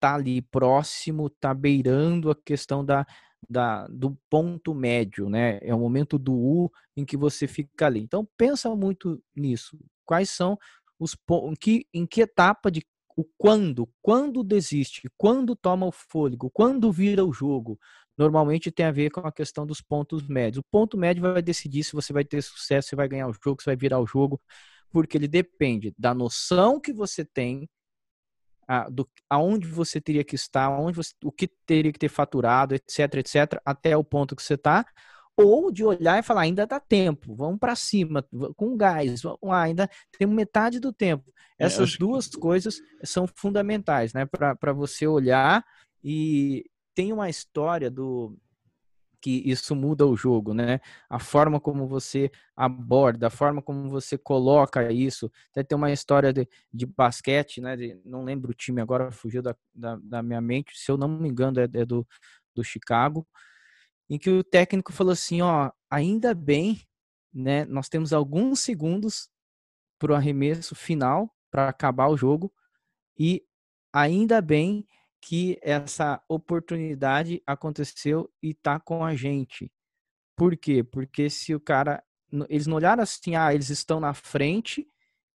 tá 0.00 0.14
ali 0.14 0.42
próximo, 0.42 1.30
tá 1.30 1.54
beirando 1.54 2.30
a 2.30 2.34
questão 2.36 2.84
da, 2.84 3.06
da, 3.48 3.86
do 3.88 4.16
ponto 4.30 4.74
médio, 4.74 5.28
né? 5.28 5.58
É 5.62 5.74
o 5.74 5.78
momento 5.78 6.18
do 6.18 6.34
U 6.34 6.72
em 6.96 7.04
que 7.04 7.16
você 7.16 7.46
fica 7.46 7.86
ali. 7.86 8.00
Então 8.00 8.26
pensa 8.36 8.74
muito 8.74 9.22
nisso. 9.34 9.78
Quais 10.04 10.30
são 10.30 10.58
os 10.98 11.16
em 11.50 11.54
que, 11.54 11.86
em 11.92 12.06
que 12.06 12.22
etapa 12.22 12.70
de 12.70 12.82
o 13.16 13.24
quando, 13.38 13.88
quando 14.02 14.44
desiste, 14.44 15.10
quando 15.16 15.56
toma 15.56 15.86
o 15.86 15.92
fôlego, 15.92 16.50
quando 16.50 16.92
vira 16.92 17.24
o 17.24 17.32
jogo, 17.32 17.80
normalmente 18.16 18.70
tem 18.70 18.86
a 18.86 18.90
ver 18.90 19.10
com 19.10 19.20
a 19.20 19.32
questão 19.32 19.66
dos 19.66 19.80
pontos 19.80 20.26
médios. 20.26 20.58
O 20.58 20.70
ponto 20.70 20.96
médio 20.96 21.22
vai 21.22 21.42
decidir 21.42 21.84
se 21.84 21.92
você 21.92 22.12
vai 22.12 22.24
ter 22.24 22.42
sucesso, 22.42 22.88
se 22.88 22.96
vai 22.96 23.08
ganhar 23.08 23.28
o 23.28 23.32
jogo, 23.32 23.60
se 23.60 23.66
vai 23.66 23.76
virar 23.76 24.00
o 24.00 24.06
jogo, 24.06 24.40
porque 24.90 25.16
ele 25.18 25.28
depende 25.28 25.94
da 25.98 26.14
noção 26.14 26.80
que 26.80 26.92
você 26.92 27.24
tem 27.24 27.68
a, 28.66 28.88
do, 28.88 29.08
aonde 29.28 29.68
você 29.68 30.00
teria 30.00 30.24
que 30.24 30.34
estar, 30.34 30.64
aonde 30.64 30.96
você, 30.96 31.12
o 31.22 31.30
que 31.30 31.48
teria 31.66 31.92
que 31.92 31.98
ter 31.98 32.08
faturado, 32.08 32.74
etc, 32.74 33.14
etc, 33.16 33.60
até 33.64 33.96
o 33.96 34.04
ponto 34.04 34.34
que 34.34 34.42
você 34.42 34.54
está, 34.54 34.84
ou 35.36 35.70
de 35.70 35.84
olhar 35.84 36.18
e 36.18 36.22
falar, 36.22 36.42
ainda 36.42 36.66
dá 36.66 36.80
tempo, 36.80 37.34
vamos 37.34 37.58
para 37.58 37.76
cima, 37.76 38.26
com 38.56 38.76
gás, 38.76 39.22
vamos, 39.22 39.38
ainda 39.52 39.88
tem 40.18 40.26
metade 40.26 40.80
do 40.80 40.92
tempo. 40.92 41.30
É, 41.58 41.66
Essas 41.66 41.94
é, 41.94 41.98
duas 41.98 42.26
que... 42.26 42.38
coisas 42.38 42.80
são 43.04 43.26
fundamentais, 43.26 44.12
né, 44.14 44.24
para 44.26 44.72
você 44.72 45.06
olhar 45.06 45.64
e 46.02 46.64
tem 46.96 47.12
uma 47.12 47.28
história 47.28 47.90
do 47.90 48.34
que 49.20 49.42
isso 49.44 49.74
muda 49.76 50.06
o 50.06 50.16
jogo, 50.16 50.54
né? 50.54 50.80
A 51.10 51.18
forma 51.18 51.60
como 51.60 51.86
você 51.86 52.30
aborda, 52.56 53.26
a 53.26 53.30
forma 53.30 53.60
como 53.60 53.90
você 53.90 54.16
coloca 54.16 54.90
isso. 54.90 55.30
Até 55.50 55.62
tem 55.62 55.76
uma 55.76 55.92
história 55.92 56.32
de, 56.32 56.48
de 56.72 56.86
basquete, 56.86 57.60
né? 57.60 57.76
De, 57.76 58.00
não 58.04 58.24
lembro 58.24 58.50
o 58.50 58.54
time 58.54 58.80
agora, 58.80 59.10
fugiu 59.10 59.42
da, 59.42 59.54
da, 59.74 59.98
da, 60.02 60.22
minha 60.22 60.40
mente. 60.40 60.72
Se 60.78 60.90
eu 60.90 60.96
não 60.96 61.08
me 61.08 61.28
engano, 61.28 61.60
é, 61.60 61.64
é 61.64 61.84
do, 61.84 62.06
do 62.54 62.64
Chicago, 62.64 63.26
em 64.08 64.18
que 64.18 64.30
o 64.30 64.44
técnico 64.44 64.92
falou 64.92 65.12
assim: 65.12 65.42
ó, 65.42 65.70
ainda 65.90 66.34
bem, 66.34 66.80
né? 67.32 67.66
Nós 67.66 67.88
temos 67.88 68.12
alguns 68.12 68.60
segundos 68.60 69.28
para 69.98 70.12
o 70.12 70.14
arremesso 70.14 70.74
final 70.74 71.30
para 71.50 71.68
acabar 71.68 72.08
o 72.08 72.16
jogo 72.16 72.52
e 73.18 73.44
ainda 73.92 74.40
bem 74.40 74.86
que 75.26 75.58
essa 75.60 76.22
oportunidade 76.28 77.42
aconteceu 77.44 78.30
e 78.40 78.54
tá 78.54 78.78
com 78.78 79.04
a 79.04 79.16
gente. 79.16 79.68
Por 80.36 80.56
quê? 80.56 80.84
Porque 80.84 81.28
se 81.28 81.52
o 81.52 81.58
cara. 81.58 82.00
Eles 82.48 82.66
não 82.68 82.76
olharam 82.76 83.02
assim, 83.02 83.34
ah, 83.34 83.52
eles 83.52 83.68
estão 83.68 83.98
na 83.98 84.14
frente 84.14 84.86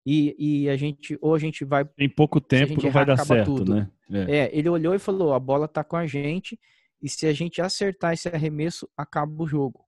e, 0.06 0.36
e 0.38 0.70
a 0.70 0.78
gente. 0.78 1.18
Ou 1.22 1.36
a 1.36 1.40
gente 1.40 1.66
vai. 1.66 1.86
Em 1.98 2.08
pouco 2.08 2.40
tempo 2.40 2.82
não 2.82 2.90
vai 2.90 3.06
dar 3.06 3.18
certo, 3.18 3.58
tudo. 3.58 3.76
né? 3.76 3.90
É. 4.10 4.38
é, 4.38 4.50
ele 4.54 4.70
olhou 4.70 4.96
e 4.96 5.00
falou: 5.00 5.34
a 5.34 5.40
bola 5.40 5.68
tá 5.68 5.84
com 5.84 5.98
a 5.98 6.08
gente 6.08 6.58
e 7.02 7.10
se 7.10 7.27
a 7.27 7.34
gente 7.34 7.62
acertar 7.62 8.13
esse 8.13 8.30
arremesso, 8.30 8.88
acaba 8.96 9.44
o 9.44 9.48
jogo. 9.48 9.86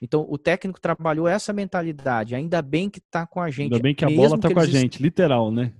Então, 0.00 0.26
o 0.26 0.38
técnico 0.38 0.80
trabalhou 0.80 1.28
essa 1.28 1.52
mentalidade. 1.52 2.34
Ainda 2.34 2.62
bem 2.62 2.88
que 2.88 3.00
tá 3.00 3.26
com 3.26 3.40
a 3.40 3.50
gente. 3.50 3.74
Ainda 3.74 3.82
bem 3.82 3.94
que 3.94 4.04
a 4.06 4.10
bola 4.10 4.38
tá 4.38 4.50
com 4.50 4.60
a 4.60 4.66
gente, 4.66 5.02
literal, 5.02 5.50
né? 5.50 5.72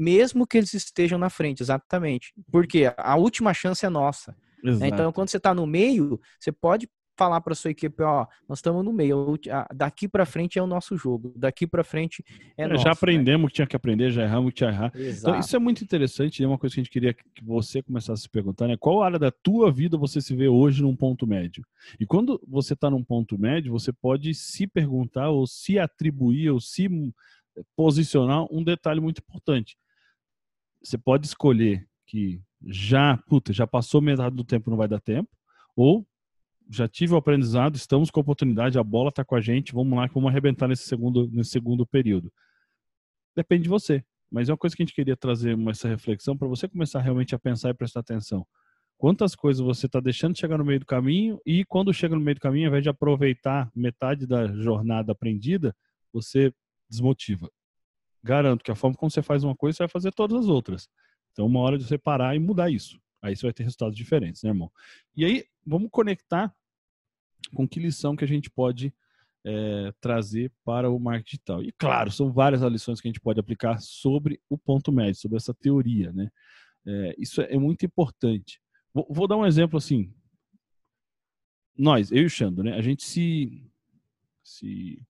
Mesmo 0.00 0.46
que 0.46 0.56
eles 0.56 0.72
estejam 0.72 1.18
na 1.18 1.28
frente, 1.28 1.62
exatamente. 1.62 2.32
Porque 2.50 2.90
a 2.96 3.16
última 3.16 3.52
chance 3.52 3.84
é 3.84 3.90
nossa. 3.90 4.34
Né? 4.64 4.88
Então, 4.88 5.12
quando 5.12 5.28
você 5.28 5.36
está 5.36 5.54
no 5.54 5.66
meio, 5.66 6.18
você 6.38 6.50
pode 6.50 6.88
falar 7.18 7.42
para 7.42 7.54
sua 7.54 7.70
equipe, 7.70 8.02
ó, 8.02 8.26
nós 8.48 8.60
estamos 8.60 8.82
no 8.82 8.94
meio, 8.94 9.38
daqui 9.74 10.08
para 10.08 10.24
frente 10.24 10.58
é 10.58 10.62
o 10.62 10.66
nosso 10.66 10.96
jogo, 10.96 11.34
daqui 11.36 11.66
para 11.66 11.84
frente 11.84 12.24
é, 12.56 12.62
é 12.62 12.66
nosso. 12.66 12.82
Já 12.82 12.88
né? 12.88 12.94
aprendemos 12.94 13.42
o 13.42 13.44
né? 13.44 13.48
que 13.48 13.54
tinha 13.56 13.66
que 13.66 13.76
aprender, 13.76 14.10
já 14.10 14.22
erramos 14.22 14.46
o 14.46 14.48
que 14.48 14.56
tinha 14.56 14.70
que 14.70 14.74
errar. 14.74 14.92
Então, 14.94 15.38
isso 15.38 15.54
é 15.54 15.58
muito 15.58 15.84
interessante, 15.84 16.42
é 16.42 16.46
uma 16.46 16.56
coisa 16.56 16.74
que 16.74 16.80
a 16.80 16.82
gente 16.82 16.90
queria 16.90 17.12
que 17.12 17.44
você 17.44 17.82
começasse 17.82 18.22
a 18.22 18.22
se 18.22 18.28
perguntar, 18.30 18.68
né? 18.68 18.76
Qual 18.80 19.02
área 19.02 19.18
da 19.18 19.30
tua 19.30 19.70
vida 19.70 19.98
você 19.98 20.18
se 20.22 20.34
vê 20.34 20.48
hoje 20.48 20.80
num 20.80 20.96
ponto 20.96 21.26
médio? 21.26 21.62
E 22.00 22.06
quando 22.06 22.40
você 22.48 22.72
está 22.72 22.88
num 22.88 23.04
ponto 23.04 23.38
médio, 23.38 23.70
você 23.70 23.92
pode 23.92 24.32
se 24.32 24.66
perguntar 24.66 25.28
ou 25.28 25.46
se 25.46 25.78
atribuir 25.78 26.48
ou 26.48 26.58
se 26.58 26.88
posicionar 27.76 28.46
um 28.50 28.64
detalhe 28.64 28.98
muito 28.98 29.18
importante 29.18 29.76
você 30.82 30.96
pode 30.98 31.26
escolher 31.26 31.86
que 32.06 32.40
já, 32.62 33.16
puta, 33.28 33.52
já 33.52 33.66
passou 33.66 34.00
metade 34.00 34.34
do 34.34 34.44
tempo, 34.44 34.70
não 34.70 34.76
vai 34.76 34.88
dar 34.88 35.00
tempo, 35.00 35.28
ou 35.76 36.06
já 36.68 36.86
tive 36.86 37.14
o 37.14 37.16
aprendizado, 37.16 37.74
estamos 37.76 38.10
com 38.10 38.20
a 38.20 38.22
oportunidade, 38.22 38.78
a 38.78 38.84
bola 38.84 39.08
está 39.08 39.24
com 39.24 39.34
a 39.34 39.40
gente, 39.40 39.72
vamos 39.72 39.98
lá 39.98 40.06
vamos 40.06 40.30
arrebentar 40.30 40.68
nesse 40.68 40.84
segundo, 40.84 41.28
nesse 41.30 41.50
segundo 41.50 41.86
período. 41.86 42.32
Depende 43.34 43.64
de 43.64 43.68
você. 43.68 44.04
Mas 44.30 44.48
é 44.48 44.52
uma 44.52 44.58
coisa 44.58 44.76
que 44.76 44.82
a 44.82 44.86
gente 44.86 44.94
queria 44.94 45.16
trazer 45.16 45.58
essa 45.68 45.88
reflexão 45.88 46.36
para 46.36 46.46
você 46.46 46.68
começar 46.68 47.00
realmente 47.00 47.34
a 47.34 47.38
pensar 47.38 47.70
e 47.70 47.74
prestar 47.74 48.00
atenção. 48.00 48.46
Quantas 48.96 49.34
coisas 49.34 49.64
você 49.64 49.86
está 49.86 49.98
deixando 49.98 50.38
chegar 50.38 50.56
no 50.56 50.64
meio 50.64 50.78
do 50.78 50.86
caminho 50.86 51.40
e 51.44 51.64
quando 51.64 51.92
chega 51.92 52.14
no 52.14 52.20
meio 52.20 52.36
do 52.36 52.40
caminho, 52.40 52.66
ao 52.66 52.68
invés 52.68 52.84
de 52.84 52.88
aproveitar 52.88 53.68
metade 53.74 54.26
da 54.26 54.46
jornada 54.46 55.10
aprendida, 55.10 55.74
você 56.12 56.52
desmotiva 56.88 57.50
garanto 58.22 58.62
que 58.62 58.70
a 58.70 58.74
forma 58.74 58.96
como 58.96 59.10
você 59.10 59.22
faz 59.22 59.44
uma 59.44 59.56
coisa, 59.56 59.76
você 59.76 59.82
vai 59.84 59.88
fazer 59.88 60.12
todas 60.12 60.38
as 60.38 60.48
outras. 60.48 60.88
Então, 61.32 61.46
uma 61.46 61.60
hora 61.60 61.78
de 61.78 61.84
você 61.84 61.98
parar 61.98 62.34
e 62.34 62.38
mudar 62.38 62.70
isso. 62.70 63.00
Aí 63.22 63.36
você 63.36 63.46
vai 63.46 63.52
ter 63.52 63.62
resultados 63.62 63.96
diferentes, 63.96 64.42
né, 64.42 64.50
irmão? 64.50 64.70
E 65.16 65.24
aí, 65.24 65.44
vamos 65.64 65.88
conectar 65.90 66.54
com 67.54 67.66
que 67.66 67.80
lição 67.80 68.16
que 68.16 68.24
a 68.24 68.28
gente 68.28 68.50
pode 68.50 68.94
é, 69.44 69.92
trazer 70.00 70.52
para 70.64 70.90
o 70.90 70.98
marketing 70.98 71.30
digital. 71.30 71.62
E 71.62 71.72
claro, 71.72 72.10
são 72.10 72.32
várias 72.32 72.62
as 72.62 72.72
lições 72.72 73.00
que 73.00 73.08
a 73.08 73.10
gente 73.10 73.20
pode 73.20 73.40
aplicar 73.40 73.80
sobre 73.80 74.40
o 74.48 74.58
ponto 74.58 74.92
médio, 74.92 75.20
sobre 75.20 75.36
essa 75.36 75.54
teoria, 75.54 76.12
né? 76.12 76.30
É, 76.86 77.14
isso 77.18 77.40
é 77.42 77.58
muito 77.58 77.84
importante. 77.84 78.60
Vou, 78.92 79.06
vou, 79.08 79.28
dar 79.28 79.36
um 79.36 79.46
exemplo 79.46 79.76
assim. 79.76 80.12
Nós, 81.76 82.10
eu 82.10 82.22
e 82.22 82.26
o 82.26 82.30
Xando, 82.30 82.62
né? 82.62 82.74
A 82.74 82.82
gente 82.82 83.04
se, 83.04 83.70
se 84.42 85.02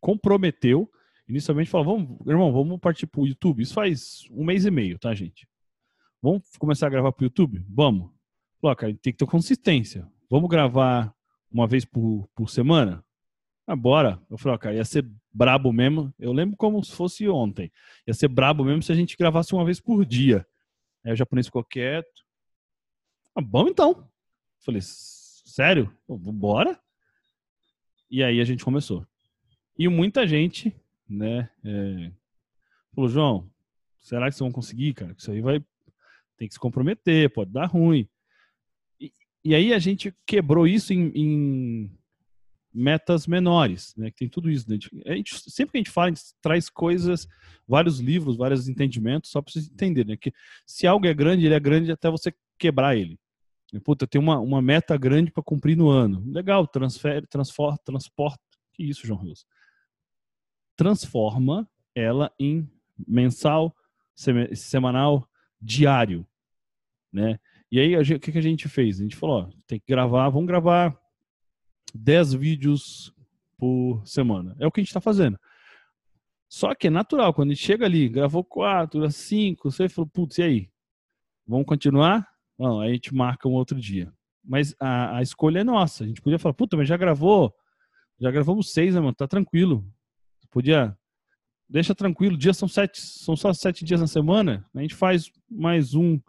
comprometeu 0.00 0.90
inicialmente 1.28 1.70
falou, 1.70 1.96
vamos, 1.96 2.26
irmão, 2.26 2.52
vamos 2.52 2.78
partir 2.80 3.06
para 3.06 3.20
o 3.20 3.26
YouTube. 3.26 3.62
Isso 3.62 3.74
faz 3.74 4.26
um 4.30 4.44
mês 4.44 4.64
e 4.64 4.70
meio, 4.70 4.98
tá, 4.98 5.14
gente? 5.14 5.48
Vamos 6.20 6.42
começar 6.58 6.86
a 6.86 6.90
gravar 6.90 7.12
para 7.12 7.22
o 7.22 7.26
YouTube? 7.26 7.64
Vamos. 7.68 8.10
Falou, 8.60 8.76
cara, 8.76 8.94
tem 8.94 9.12
que 9.12 9.18
ter 9.18 9.26
consistência. 9.26 10.10
Vamos 10.30 10.48
gravar 10.48 11.14
uma 11.50 11.66
vez 11.66 11.84
por, 11.84 12.28
por 12.34 12.48
semana? 12.48 13.04
Ah, 13.66 13.76
bora. 13.76 14.20
Eu 14.30 14.36
falei, 14.36 14.54
ó, 14.54 14.58
cara, 14.58 14.74
ia 14.74 14.84
ser 14.84 15.08
brabo 15.32 15.72
mesmo. 15.72 16.12
Eu 16.18 16.32
lembro 16.32 16.56
como 16.56 16.82
se 16.84 16.92
fosse 16.92 17.28
ontem. 17.28 17.72
Ia 18.06 18.14
ser 18.14 18.28
brabo 18.28 18.64
mesmo 18.64 18.82
se 18.82 18.92
a 18.92 18.94
gente 18.94 19.16
gravasse 19.16 19.54
uma 19.54 19.64
vez 19.64 19.80
por 19.80 20.04
dia. 20.04 20.46
Aí 21.04 21.12
o 21.12 21.16
japonês 21.16 21.46
ficou 21.46 21.64
quieto. 21.64 22.24
Ah, 23.34 23.40
bom 23.40 23.68
então. 23.68 23.90
Eu 23.90 24.64
falei, 24.64 24.80
sério? 24.82 25.94
Bora? 26.08 26.80
E 28.10 28.22
aí 28.22 28.40
a 28.40 28.44
gente 28.44 28.64
começou. 28.64 29.06
E 29.78 29.88
muita 29.88 30.26
gente, 30.26 30.74
né, 31.08 31.50
é, 31.64 32.12
falou, 32.94 33.08
João, 33.08 33.50
será 34.00 34.26
que 34.26 34.32
vocês 34.32 34.40
vão 34.40 34.52
conseguir, 34.52 34.94
cara? 34.94 35.14
Isso 35.16 35.30
aí 35.30 35.40
vai 35.40 35.64
tem 36.36 36.48
que 36.48 36.54
se 36.54 36.60
comprometer, 36.60 37.32
pode 37.32 37.52
dar 37.52 37.66
ruim. 37.66 38.08
E, 39.00 39.12
e 39.44 39.54
aí 39.54 39.72
a 39.72 39.78
gente 39.78 40.14
quebrou 40.26 40.66
isso 40.66 40.92
em, 40.92 41.12
em 41.14 41.90
metas 42.72 43.26
menores, 43.26 43.94
né? 43.96 44.10
Que 44.10 44.18
tem 44.18 44.28
tudo 44.28 44.50
isso. 44.50 44.68
Né? 44.68 44.78
A 45.06 45.14
gente, 45.14 45.50
sempre 45.50 45.72
que 45.72 45.78
a 45.78 45.80
gente 45.80 45.90
fala, 45.90 46.08
a 46.08 46.10
gente 46.10 46.22
traz 46.42 46.68
coisas, 46.68 47.28
vários 47.66 48.00
livros, 48.00 48.36
vários 48.36 48.68
entendimentos, 48.68 49.30
só 49.30 49.40
para 49.40 49.52
você 49.52 49.60
entender, 49.60 50.04
né? 50.04 50.16
Que 50.16 50.32
se 50.66 50.86
algo 50.86 51.06
é 51.06 51.14
grande, 51.14 51.46
ele 51.46 51.54
é 51.54 51.60
grande 51.60 51.92
até 51.92 52.10
você 52.10 52.34
quebrar 52.58 52.96
ele. 52.96 53.18
Puta, 53.82 54.06
tem 54.06 54.20
uma, 54.20 54.38
uma 54.38 54.62
meta 54.62 54.96
grande 54.96 55.32
para 55.32 55.42
cumprir 55.42 55.76
no 55.76 55.88
ano. 55.88 56.22
Legal, 56.30 56.66
transfere, 56.66 57.26
transforma, 57.26 57.76
transporta. 57.84 58.38
Que 58.72 58.84
isso, 58.84 59.06
João 59.06 59.20
Rios? 59.20 59.44
Transforma 60.76 61.68
ela 61.94 62.32
em 62.38 62.68
mensal, 63.06 63.74
semanal, 64.14 65.28
diário, 65.60 66.26
né? 67.12 67.38
E 67.70 67.80
aí, 67.80 67.96
o 67.96 68.20
que, 68.20 68.30
que 68.30 68.38
a 68.38 68.42
gente 68.42 68.68
fez? 68.68 69.00
A 69.00 69.02
gente 69.02 69.16
falou, 69.16 69.42
ó, 69.42 69.50
tem 69.66 69.80
que 69.80 69.86
gravar, 69.88 70.28
vamos 70.28 70.46
gravar 70.46 70.96
10 71.92 72.34
vídeos 72.34 73.12
por 73.58 74.00
semana. 74.06 74.54
É 74.60 74.66
o 74.66 74.70
que 74.70 74.80
a 74.80 74.82
gente 74.82 74.90
está 74.90 75.00
fazendo. 75.00 75.38
Só 76.48 76.72
que 76.74 76.86
é 76.86 76.90
natural, 76.90 77.34
quando 77.34 77.50
a 77.50 77.54
gente 77.54 77.64
chega 77.64 77.84
ali, 77.84 78.08
gravou 78.08 78.44
4, 78.44 79.10
5, 79.10 79.70
você 79.70 79.88
falou, 79.88 80.08
putz, 80.08 80.38
e 80.38 80.42
aí? 80.42 80.70
Vamos 81.46 81.66
continuar? 81.66 82.28
Não, 82.56 82.80
aí 82.80 82.90
a 82.90 82.94
gente 82.94 83.12
marca 83.12 83.48
um 83.48 83.52
outro 83.52 83.80
dia. 83.80 84.12
Mas 84.44 84.74
a, 84.78 85.16
a 85.16 85.22
escolha 85.22 85.60
é 85.60 85.64
nossa. 85.64 86.04
A 86.04 86.06
gente 86.06 86.22
podia 86.22 86.38
falar, 86.38 86.54
puta, 86.54 86.76
mas 86.76 86.86
já 86.86 86.96
gravou, 86.96 87.52
já 88.20 88.30
gravamos 88.30 88.72
seis, 88.72 88.94
né, 88.94 89.00
mano? 89.00 89.14
Tá 89.14 89.26
tranquilo. 89.26 89.84
Podia, 90.54 90.96
deixa 91.68 91.96
tranquilo, 91.96 92.38
dias 92.38 92.56
são 92.56 92.68
sete, 92.68 93.00
são 93.00 93.34
só 93.34 93.52
sete 93.52 93.84
dias 93.84 94.00
na 94.00 94.06
semana. 94.06 94.64
A 94.72 94.80
gente 94.80 94.94
faz 94.94 95.32
mais 95.50 95.96
um 95.96 96.20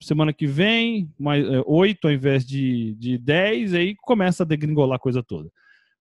semana 0.00 0.32
que 0.32 0.46
vem, 0.46 1.12
mais 1.18 1.44
é, 1.44 1.60
oito 1.66 2.06
ao 2.06 2.12
invés 2.12 2.46
de, 2.46 2.94
de 2.94 3.18
dez, 3.18 3.74
aí 3.74 3.96
começa 3.96 4.44
a 4.44 4.46
degringolar 4.46 4.94
a 4.94 5.00
coisa 5.00 5.20
toda. 5.20 5.50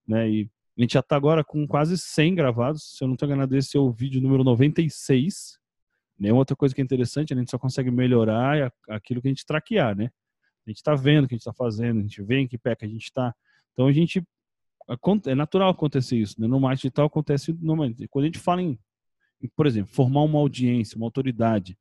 Né? 0.07 0.29
E 0.29 0.49
a 0.77 0.81
gente 0.81 0.93
já 0.93 0.99
está 0.99 1.15
agora 1.15 1.43
com 1.43 1.65
quase 1.65 1.97
100 1.97 2.35
gravados. 2.35 2.97
Se 2.97 3.03
eu 3.03 3.07
não 3.07 3.15
estou 3.15 3.27
enganado, 3.27 3.57
esse 3.57 3.75
é 3.75 3.79
o 3.79 3.91
vídeo 3.91 4.21
número 4.21 4.43
96. 4.43 5.57
Né? 6.19 6.31
Outra 6.31 6.55
coisa 6.55 6.75
que 6.75 6.81
é 6.81 6.83
interessante, 6.83 7.33
a 7.33 7.35
gente 7.35 7.49
só 7.49 7.57
consegue 7.57 7.89
melhorar 7.89 8.71
aquilo 8.89 9.23
que 9.23 9.27
a 9.27 9.31
gente 9.31 9.43
traquear, 9.43 9.97
né? 9.97 10.11
A 10.67 10.69
gente 10.69 10.77
está 10.77 10.93
vendo 10.93 11.25
o 11.25 11.27
que 11.27 11.33
a 11.33 11.37
gente 11.37 11.47
está 11.47 11.53
fazendo, 11.53 11.97
a 11.97 12.03
gente 12.03 12.21
vê 12.21 12.41
em 12.41 12.47
que 12.47 12.59
pé 12.59 12.75
que 12.75 12.85
a 12.85 12.87
gente 12.87 13.05
está. 13.05 13.33
Então 13.73 13.87
a 13.87 13.91
gente 13.91 14.23
é 15.27 15.35
natural 15.35 15.69
acontecer 15.69 16.17
isso, 16.17 16.39
né? 16.39 16.47
No 16.47 16.59
marketing 16.59 16.87
digital 16.87 17.05
acontece 17.05 17.53
normalmente. 17.53 18.07
Quando 18.07 18.23
a 18.23 18.27
gente 18.27 18.39
fala 18.39 18.61
em, 18.61 18.77
por 19.55 19.65
exemplo, 19.65 19.93
formar 19.93 20.21
uma 20.23 20.39
audiência, 20.39 20.97
uma 20.97 21.05
autoridade, 21.05 21.77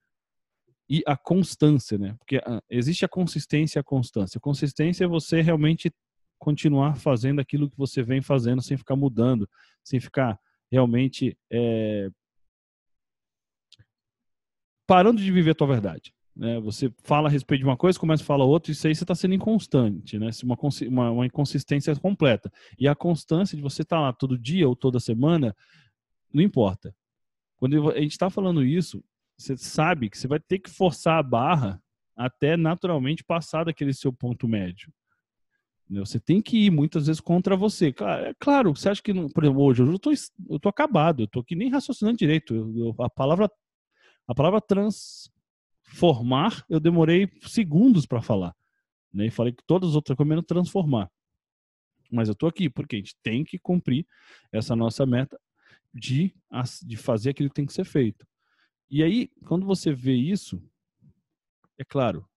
e 0.88 1.05
a 1.07 1.17
constância, 1.17 1.97
né? 1.97 2.14
Porque 2.19 2.38
ah, 2.38 2.61
existe 2.69 3.05
a 3.05 3.09
consistência 3.09 3.79
e 3.79 3.81
a 3.81 3.85
constância. 3.85 4.38
A 4.38 4.40
consistência 4.40 5.05
é 5.05 5.09
você 5.09 5.40
realmente 5.40 5.93
continuar 6.37 6.97
fazendo 6.97 7.40
aquilo 7.40 7.71
que 7.71 7.76
você 7.76 8.02
vem 8.02 8.21
fazendo 8.21 8.61
sem 8.61 8.76
ficar 8.76 8.97
mudando, 8.97 9.49
sem 9.85 10.00
ficar 10.00 10.37
realmente 10.71 11.38
é... 11.50 12.09
parando 14.85 15.23
de 15.23 15.31
viver 15.31 15.50
a 15.50 15.55
tua 15.55 15.69
verdade. 15.69 16.12
Né? 16.40 16.59
Você 16.61 16.90
fala 17.04 17.28
a 17.28 17.30
respeito 17.30 17.61
de 17.61 17.66
uma 17.66 17.76
coisa, 17.76 18.00
começa 18.00 18.23
a 18.23 18.26
falar 18.26 18.47
outra, 18.47 18.73
isso 18.73 18.87
aí 18.87 18.94
você 18.94 19.04
está 19.04 19.14
sendo 19.14 19.35
inconstante, 19.35 20.18
né? 20.18 20.30
Uma, 20.42 20.56
uma, 20.88 21.11
uma 21.11 21.26
inconsistência 21.26 21.94
completa. 21.97 22.50
E 22.78 22.88
a 22.88 22.94
constância 22.94 23.54
de 23.54 23.62
você 23.62 23.82
estar 23.82 23.97
tá 23.97 24.00
lá 24.00 24.11
todo 24.11 24.38
dia 24.38 24.66
ou 24.66 24.75
toda 24.75 24.99
semana, 24.99 25.54
não 26.32 26.42
importa. 26.42 26.97
Quando 27.56 27.90
a 27.90 28.00
gente 28.00 28.12
está 28.12 28.30
falando 28.30 28.64
isso, 28.64 29.04
você 29.37 29.54
sabe 29.54 30.09
que 30.09 30.16
você 30.16 30.26
vai 30.26 30.40
ter 30.40 30.61
que 30.61 30.70
forçar 30.70 31.18
a 31.18 31.23
barra 31.23 31.78
até 32.16 32.56
naturalmente 32.56 33.23
passar 33.23 33.64
daquele 33.64 33.92
seu 33.92 34.11
ponto 34.11 34.49
médio. 34.49 34.90
Você 35.90 36.18
tem 36.18 36.40
que 36.40 36.56
ir 36.56 36.70
muitas 36.70 37.06
vezes 37.06 37.20
contra 37.20 37.54
você. 37.54 37.92
É 37.99 38.35
claro, 38.38 38.75
você 38.75 38.88
acha 38.88 39.02
que, 39.02 39.12
por 39.12 39.44
exemplo, 39.44 39.62
hoje 39.62 39.82
eu 39.82 39.99
tô, 39.99 40.11
eu 40.49 40.59
tô 40.59 40.70
acabado, 40.70 41.25
eu 41.25 41.26
tô 41.26 41.40
aqui 41.40 41.54
nem 41.54 41.68
raciocinando 41.68 42.16
direito. 42.16 42.54
Eu, 42.54 42.78
eu, 42.78 43.04
a 43.04 43.11
palavra 43.11 43.50
a 44.26 44.35
palavra 44.35 44.61
transformar 45.90 46.64
eu 46.68 46.80
demorei 46.80 47.28
segundos 47.42 48.06
para 48.06 48.23
falar. 48.23 48.54
Né? 49.12 49.26
E 49.26 49.30
falei 49.30 49.52
que 49.52 49.62
todas 49.66 49.90
as 49.90 49.94
outras 49.94 50.16
coisas 50.16 50.44
transformar. 50.44 51.11
Mas 52.11 52.28
eu 52.28 52.35
tô 52.35 52.47
aqui 52.47 52.68
porque 52.68 52.97
a 52.97 52.99
gente 52.99 53.16
tem 53.23 53.44
que 53.44 53.59
cumprir 53.59 54.06
essa 54.52 54.75
nossa 54.75 55.06
meta 55.06 55.38
de, 55.92 56.35
de 56.82 56.97
fazer 56.97 57.30
aquilo 57.30 57.49
que 57.49 57.54
tem 57.54 57.66
que 57.66 57.73
ser 57.73 57.85
feito. 57.85 58.26
E 58.90 59.02
aí, 59.02 59.28
quando 59.47 59.64
você 59.64 59.92
vê 59.92 60.14
isso, 60.14 60.62
é 61.78 61.85
claro, 61.85 62.28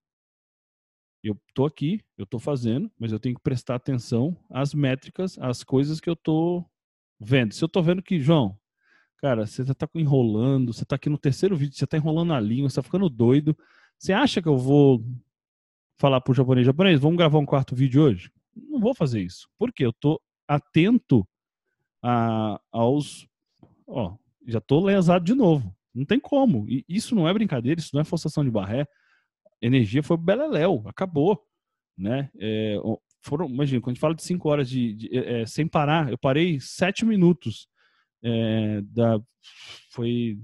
eu 1.24 1.40
estou 1.48 1.66
aqui, 1.66 2.04
eu 2.18 2.26
estou 2.26 2.40
fazendo, 2.40 2.92
mas 3.00 3.12
eu 3.12 3.20
tenho 3.20 3.36
que 3.36 3.42
prestar 3.42 3.76
atenção 3.76 4.38
às 4.50 4.74
métricas, 4.74 5.40
às 5.40 5.64
coisas 5.64 6.00
que 6.00 6.10
eu 6.10 6.14
estou 6.14 6.70
vendo. 7.20 7.54
Se 7.54 7.64
eu 7.64 7.68
estou 7.68 7.82
vendo 7.82 8.04
que, 8.04 8.20
João, 8.20 8.60
cara, 9.24 9.46
você 9.46 9.62
está 9.62 9.88
enrolando, 9.96 10.74
você 10.74 10.84
está 10.84 10.98
aqui 10.98 11.08
no 11.08 11.18
terceiro 11.18 11.56
vídeo, 11.56 11.78
você 11.78 11.86
está 11.86 11.96
enrolando 11.96 12.34
a 12.34 12.42
língua, 12.42 12.70
você 12.70 12.74
está 12.74 12.84
ficando 12.84 13.08
doido. 13.08 13.58
Você 13.98 14.12
acha 14.12 14.42
que 14.42 14.50
eu 14.50 14.58
vou 14.58 15.02
falar 15.98 16.20
para 16.20 16.34
o 16.34 16.36
japonês, 16.36 16.66
japonês, 16.66 17.00
vamos 17.00 17.18
gravar 17.18 17.40
um 17.40 17.46
quarto 17.46 17.74
vídeo 17.74 18.04
hoje? 18.04 18.30
Não 18.54 18.82
vou 18.82 18.94
fazer 18.94 19.22
isso. 19.22 19.48
Por 19.58 19.72
quê? 19.72 19.86
Eu 19.86 19.92
estou 19.92 20.22
atento 20.46 21.26
a, 22.04 22.60
aos. 22.70 23.26
Ó, 23.88 24.18
já 24.46 24.58
estou 24.58 24.84
lesado 24.84 25.24
de 25.24 25.34
novo. 25.34 25.74
Não 25.96 26.04
tem 26.04 26.20
como. 26.20 26.70
E 26.70 26.84
isso 26.90 27.16
não 27.16 27.26
é 27.26 27.34
brincadeira, 27.34 27.80
isso 27.80 27.92
não 27.94 28.02
é 28.02 28.04
forçação 28.04 28.44
de 28.44 28.52
barré. 28.52 28.86
Energia 29.62 30.04
foi 30.04 30.18
beleléu, 30.18 30.84
acabou. 30.86 31.42
Né? 31.98 32.30
É, 32.38 32.76
foram, 33.22 33.48
imagina, 33.48 33.80
quando 33.80 33.92
a 33.92 33.94
gente 33.94 34.02
fala 34.02 34.16
de 34.16 34.24
cinco 34.24 34.50
horas 34.50 34.70
de, 34.70 34.94
de 34.94 35.18
é, 35.18 35.44
é, 35.44 35.46
sem 35.46 35.66
parar, 35.66 36.12
eu 36.12 36.18
parei 36.18 36.60
sete 36.60 37.06
minutos. 37.06 37.72
É, 38.24 38.82
da, 38.84 39.20
foi 39.92 40.38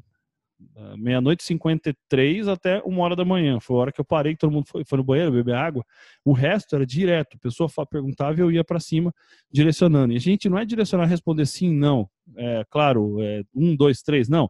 meia-noite 0.97 1.41
e 1.41 1.45
53 1.47 2.49
até 2.49 2.81
uma 2.83 3.01
hora 3.03 3.15
da 3.15 3.23
manhã. 3.23 3.59
Foi 3.61 3.77
a 3.77 3.79
hora 3.79 3.91
que 3.93 4.01
eu 4.01 4.05
parei, 4.05 4.35
todo 4.35 4.51
mundo 4.51 4.67
foi, 4.67 4.83
foi 4.83 4.97
no 4.97 5.03
banheiro 5.03 5.31
beber 5.31 5.55
água. 5.55 5.85
O 6.25 6.33
resto 6.33 6.75
era 6.75 6.85
direto. 6.85 7.37
A 7.37 7.39
pessoa 7.39 7.69
perguntava 7.89 8.37
e 8.37 8.41
eu 8.41 8.51
ia 8.51 8.63
para 8.63 8.79
cima 8.79 9.13
direcionando. 9.49 10.11
E 10.11 10.17
a 10.17 10.19
gente 10.19 10.49
não 10.49 10.57
é 10.57 10.65
direcionar 10.65 11.05
responder 11.05 11.45
sim, 11.45 11.73
não. 11.73 12.09
É, 12.35 12.65
claro, 12.69 13.21
é, 13.21 13.43
um, 13.55 13.73
dois, 13.75 14.01
três, 14.01 14.27
não 14.27 14.49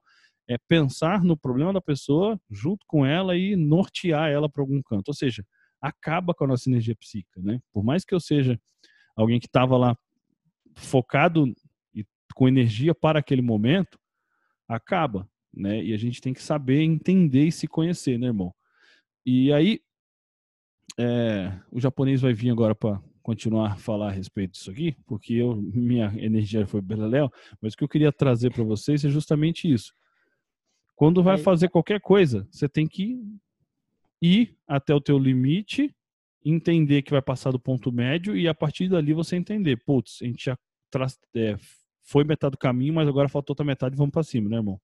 é 0.49 0.57
pensar 0.67 1.23
no 1.23 1.37
problema 1.37 1.71
da 1.71 1.79
pessoa 1.79 2.41
junto 2.49 2.83
com 2.87 3.05
ela 3.05 3.37
e 3.37 3.55
nortear 3.55 4.31
ela 4.31 4.49
para 4.49 4.63
algum 4.63 4.81
canto. 4.81 5.09
Ou 5.09 5.13
seja, 5.13 5.45
acaba 5.79 6.33
com 6.33 6.43
a 6.43 6.47
nossa 6.47 6.67
energia 6.67 6.95
psíquica, 6.95 7.39
né? 7.39 7.61
Por 7.71 7.83
mais 7.83 8.03
que 8.03 8.15
eu 8.15 8.19
seja 8.19 8.59
alguém 9.15 9.39
que 9.39 9.45
estava 9.45 9.77
lá 9.77 9.95
focado 10.75 11.53
com 12.33 12.47
energia 12.47 12.93
para 12.93 13.19
aquele 13.19 13.41
momento, 13.41 13.99
acaba, 14.67 15.29
né? 15.53 15.83
E 15.83 15.93
a 15.93 15.97
gente 15.97 16.21
tem 16.21 16.33
que 16.33 16.41
saber 16.41 16.81
entender 16.81 17.45
e 17.45 17.51
se 17.51 17.67
conhecer, 17.67 18.17
né, 18.17 18.27
irmão? 18.27 18.53
E 19.25 19.51
aí, 19.51 19.81
é, 20.97 21.59
o 21.71 21.79
japonês 21.79 22.21
vai 22.21 22.33
vir 22.33 22.51
agora 22.51 22.75
para 22.75 23.01
continuar 23.21 23.73
a 23.73 23.75
falar 23.75 24.09
a 24.09 24.11
respeito 24.11 24.53
disso 24.53 24.71
aqui, 24.71 24.95
porque 25.05 25.33
eu, 25.33 25.55
minha 25.55 26.13
energia 26.17 26.65
foi 26.65 26.81
beleléu, 26.81 27.31
mas 27.61 27.73
o 27.73 27.77
que 27.77 27.83
eu 27.83 27.89
queria 27.89 28.11
trazer 28.11 28.51
para 28.51 28.63
vocês 28.63 29.05
é 29.05 29.09
justamente 29.09 29.71
isso. 29.71 29.93
Quando 30.95 31.23
vai 31.23 31.37
fazer 31.37 31.69
qualquer 31.69 32.01
coisa, 32.01 32.47
você 32.51 32.67
tem 32.67 32.87
que 32.87 33.17
ir 34.21 34.57
até 34.67 34.93
o 34.93 34.99
teu 34.99 35.17
limite, 35.17 35.95
entender 36.43 37.01
que 37.01 37.11
vai 37.11 37.21
passar 37.21 37.51
do 37.51 37.59
ponto 37.59 37.91
médio 37.91 38.35
e 38.35 38.47
a 38.47 38.53
partir 38.53 38.89
dali 38.89 39.13
você 39.13 39.35
entender, 39.35 39.77
putz, 39.85 40.21
a 40.21 40.25
gente 40.25 40.45
já 40.45 40.57
é, 41.35 41.55
foi 42.09 42.23
metade 42.23 42.51
do 42.51 42.57
caminho, 42.57 42.95
mas 42.95 43.07
agora 43.07 43.29
faltou 43.29 43.53
outra 43.53 43.65
metade 43.65 43.93
e 43.93 43.97
vamos 43.97 44.11
para 44.11 44.23
cima, 44.23 44.49
né, 44.49 44.57
irmão? 44.57 44.81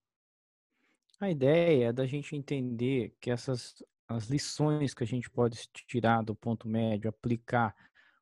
A 1.20 1.32
ideia 1.32 1.88
é 1.88 1.94
da 1.94 2.05
gente 2.05 2.36
entender 2.36 3.15
que 3.20 3.32
essas 3.32 3.75
as 4.08 4.27
lições 4.27 4.94
que 4.94 5.03
a 5.03 5.08
gente 5.08 5.27
pode 5.32 5.67
tirar 5.88 6.22
do 6.22 6.36
ponto 6.36 6.67
médio, 6.67 7.10
aplicar 7.10 7.75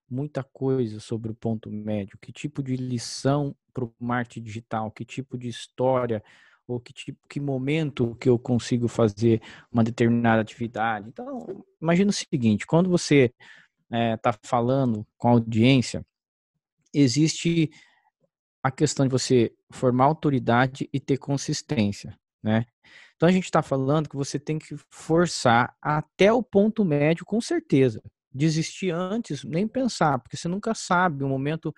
muita 0.09 0.41
coisa 0.41 1.01
sobre 1.01 1.29
o 1.29 1.35
ponto 1.35 1.69
médio, 1.69 2.17
que 2.21 2.31
tipo 2.31 2.63
de 2.63 2.77
lição 2.77 3.53
para 3.73 3.83
o 3.83 3.93
marketing 3.99 4.43
digital, 4.43 4.89
que 4.89 5.03
tipo 5.03 5.37
de 5.37 5.49
história 5.49 6.23
ou 6.65 6.79
que 6.79 6.93
tipo, 6.93 7.27
que 7.27 7.41
momento 7.41 8.15
que 8.15 8.29
eu 8.29 8.39
consigo 8.39 8.87
fazer 8.87 9.41
uma 9.69 9.83
determinada 9.83 10.41
atividade. 10.41 11.09
Então, 11.09 11.65
imagina 11.81 12.09
o 12.09 12.13
seguinte: 12.13 12.65
quando 12.65 12.89
você 12.89 13.33
está 13.91 14.29
eh, 14.29 14.33
é, 14.33 14.47
falando 14.47 15.05
com 15.17 15.27
a 15.27 15.31
audiência, 15.31 16.05
existe 16.93 17.69
a 18.63 18.71
questão 18.71 19.05
de 19.05 19.11
você 19.11 19.51
formar 19.71 20.05
autoridade 20.05 20.89
e 20.93 20.99
ter 20.99 21.17
consistência, 21.17 22.17
né? 22.41 22.65
Então 23.15 23.27
a 23.29 23.31
gente 23.31 23.45
está 23.45 23.61
falando 23.61 24.09
que 24.09 24.15
você 24.15 24.39
tem 24.39 24.57
que 24.57 24.75
forçar 24.89 25.75
até 25.81 26.31
o 26.31 26.41
ponto 26.41 26.83
médio, 26.83 27.25
com 27.25 27.39
certeza. 27.39 28.01
Desistir 28.33 28.91
antes, 28.91 29.43
nem 29.43 29.67
pensar, 29.67 30.19
porque 30.19 30.35
você 30.37 30.47
nunca 30.47 30.73
sabe 30.73 31.23
o 31.23 31.29
momento 31.29 31.73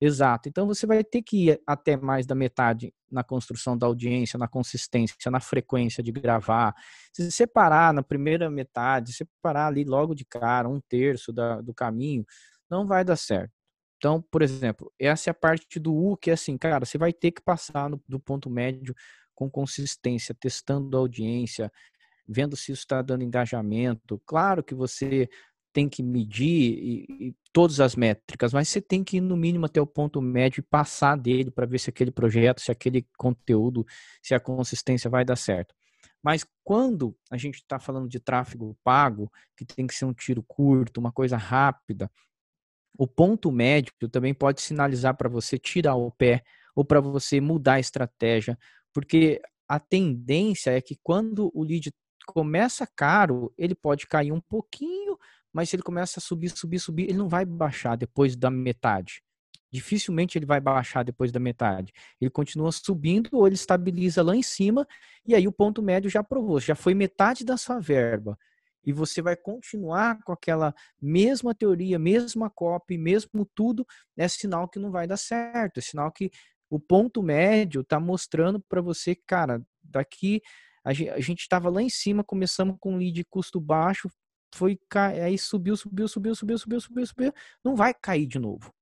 exato. 0.00 0.48
Então 0.48 0.66
você 0.66 0.86
vai 0.86 1.04
ter 1.04 1.22
que 1.22 1.50
ir 1.50 1.62
até 1.66 1.96
mais 1.96 2.26
da 2.26 2.34
metade 2.34 2.92
na 3.10 3.22
construção 3.22 3.78
da 3.78 3.86
audiência, 3.86 4.38
na 4.38 4.48
consistência, 4.48 5.16
na 5.30 5.40
frequência 5.40 6.02
de 6.02 6.10
gravar. 6.10 6.74
Se 7.12 7.30
separar 7.30 7.94
na 7.94 8.02
primeira 8.02 8.50
metade, 8.50 9.12
separar 9.12 9.68
ali 9.68 9.84
logo 9.84 10.14
de 10.14 10.24
cara, 10.24 10.68
um 10.68 10.80
terço 10.88 11.32
da, 11.32 11.60
do 11.60 11.72
caminho, 11.72 12.24
não 12.68 12.86
vai 12.86 13.04
dar 13.04 13.16
certo. 13.16 13.52
Então, 14.02 14.20
por 14.20 14.42
exemplo, 14.42 14.92
essa 14.98 15.30
é 15.30 15.32
a 15.32 15.34
parte 15.34 15.78
do 15.78 15.94
U 15.94 16.16
que 16.16 16.28
é 16.28 16.32
assim, 16.32 16.58
cara, 16.58 16.84
você 16.84 16.98
vai 16.98 17.12
ter 17.12 17.30
que 17.30 17.40
passar 17.40 17.88
no, 17.88 18.02
do 18.08 18.18
ponto 18.18 18.50
médio 18.50 18.96
com 19.32 19.48
consistência, 19.48 20.34
testando 20.34 20.96
a 20.96 21.00
audiência, 21.00 21.70
vendo 22.26 22.56
se 22.56 22.72
isso 22.72 22.80
está 22.80 23.00
dando 23.00 23.22
engajamento. 23.22 24.20
Claro 24.26 24.64
que 24.64 24.74
você 24.74 25.28
tem 25.72 25.88
que 25.88 26.02
medir 26.02 26.72
e, 26.72 27.28
e 27.28 27.36
todas 27.52 27.78
as 27.78 27.94
métricas, 27.94 28.52
mas 28.52 28.68
você 28.68 28.80
tem 28.80 29.04
que 29.04 29.18
ir 29.18 29.20
no 29.20 29.36
mínimo 29.36 29.66
até 29.66 29.80
o 29.80 29.86
ponto 29.86 30.20
médio 30.20 30.58
e 30.58 30.64
passar 30.64 31.16
dele 31.16 31.52
para 31.52 31.64
ver 31.64 31.78
se 31.78 31.88
aquele 31.88 32.10
projeto, 32.10 32.60
se 32.60 32.72
aquele 32.72 33.06
conteúdo, 33.16 33.86
se 34.20 34.34
a 34.34 34.40
consistência 34.40 35.08
vai 35.08 35.24
dar 35.24 35.36
certo. 35.36 35.76
Mas 36.20 36.44
quando 36.64 37.16
a 37.30 37.36
gente 37.36 37.58
está 37.58 37.78
falando 37.78 38.08
de 38.08 38.18
tráfego 38.18 38.76
pago, 38.82 39.30
que 39.56 39.64
tem 39.64 39.86
que 39.86 39.94
ser 39.94 40.06
um 40.06 40.12
tiro 40.12 40.42
curto, 40.42 40.98
uma 40.98 41.12
coisa 41.12 41.36
rápida, 41.36 42.10
o 42.96 43.06
ponto 43.06 43.50
médio 43.50 43.92
também 44.10 44.34
pode 44.34 44.60
sinalizar 44.60 45.16
para 45.16 45.28
você 45.28 45.58
tirar 45.58 45.94
o 45.94 46.10
pé 46.10 46.42
ou 46.74 46.84
para 46.84 47.00
você 47.00 47.40
mudar 47.40 47.74
a 47.74 47.80
estratégia, 47.80 48.58
porque 48.92 49.40
a 49.68 49.80
tendência 49.80 50.70
é 50.70 50.80
que 50.80 50.98
quando 51.02 51.50
o 51.54 51.62
lead 51.62 51.90
começa 52.26 52.86
caro, 52.86 53.52
ele 53.56 53.74
pode 53.74 54.06
cair 54.06 54.32
um 54.32 54.40
pouquinho, 54.40 55.18
mas 55.52 55.68
se 55.70 55.76
ele 55.76 55.82
começa 55.82 56.18
a 56.18 56.22
subir, 56.22 56.50
subir, 56.50 56.78
subir, 56.78 57.04
ele 57.04 57.18
não 57.18 57.28
vai 57.28 57.44
baixar 57.44 57.96
depois 57.96 58.36
da 58.36 58.50
metade. 58.50 59.22
Dificilmente 59.70 60.36
ele 60.36 60.44
vai 60.44 60.60
baixar 60.60 61.02
depois 61.02 61.32
da 61.32 61.40
metade. 61.40 61.92
Ele 62.20 62.30
continua 62.30 62.70
subindo 62.70 63.30
ou 63.32 63.46
ele 63.46 63.54
estabiliza 63.54 64.22
lá 64.22 64.36
em 64.36 64.42
cima 64.42 64.86
e 65.26 65.34
aí 65.34 65.48
o 65.48 65.52
ponto 65.52 65.82
médio 65.82 66.10
já 66.10 66.22
provou, 66.22 66.60
já 66.60 66.74
foi 66.74 66.94
metade 66.94 67.44
da 67.44 67.56
sua 67.56 67.80
verba 67.80 68.38
e 68.84 68.92
você 68.92 69.22
vai 69.22 69.36
continuar 69.36 70.22
com 70.24 70.32
aquela 70.32 70.74
mesma 71.00 71.54
teoria, 71.54 71.98
mesma 71.98 72.50
copy, 72.50 72.98
mesmo 72.98 73.46
tudo, 73.54 73.86
é 74.16 74.26
sinal 74.28 74.68
que 74.68 74.78
não 74.78 74.90
vai 74.90 75.06
dar 75.06 75.16
certo, 75.16 75.78
é 75.78 75.80
sinal 75.80 76.10
que 76.10 76.30
o 76.68 76.80
ponto 76.80 77.22
médio 77.22 77.82
está 77.82 78.00
mostrando 78.00 78.60
para 78.60 78.80
você, 78.80 79.14
cara, 79.14 79.62
daqui 79.82 80.40
a 80.84 80.92
gente 80.92 81.40
estava 81.40 81.70
lá 81.70 81.80
em 81.80 81.90
cima, 81.90 82.24
começamos 82.24 82.76
com 82.80 82.96
lead 82.96 83.24
custo 83.30 83.60
baixo, 83.60 84.10
foi 84.54 84.78
aí 85.22 85.38
subiu, 85.38 85.76
subiu, 85.76 86.08
subiu, 86.08 86.34
subiu, 86.34 86.58
subiu, 86.58 86.80
subiu, 86.80 87.06
subiu, 87.06 87.32
não 87.64 87.76
vai 87.76 87.94
cair 87.94 88.26
de 88.26 88.38
novo. 88.38 88.72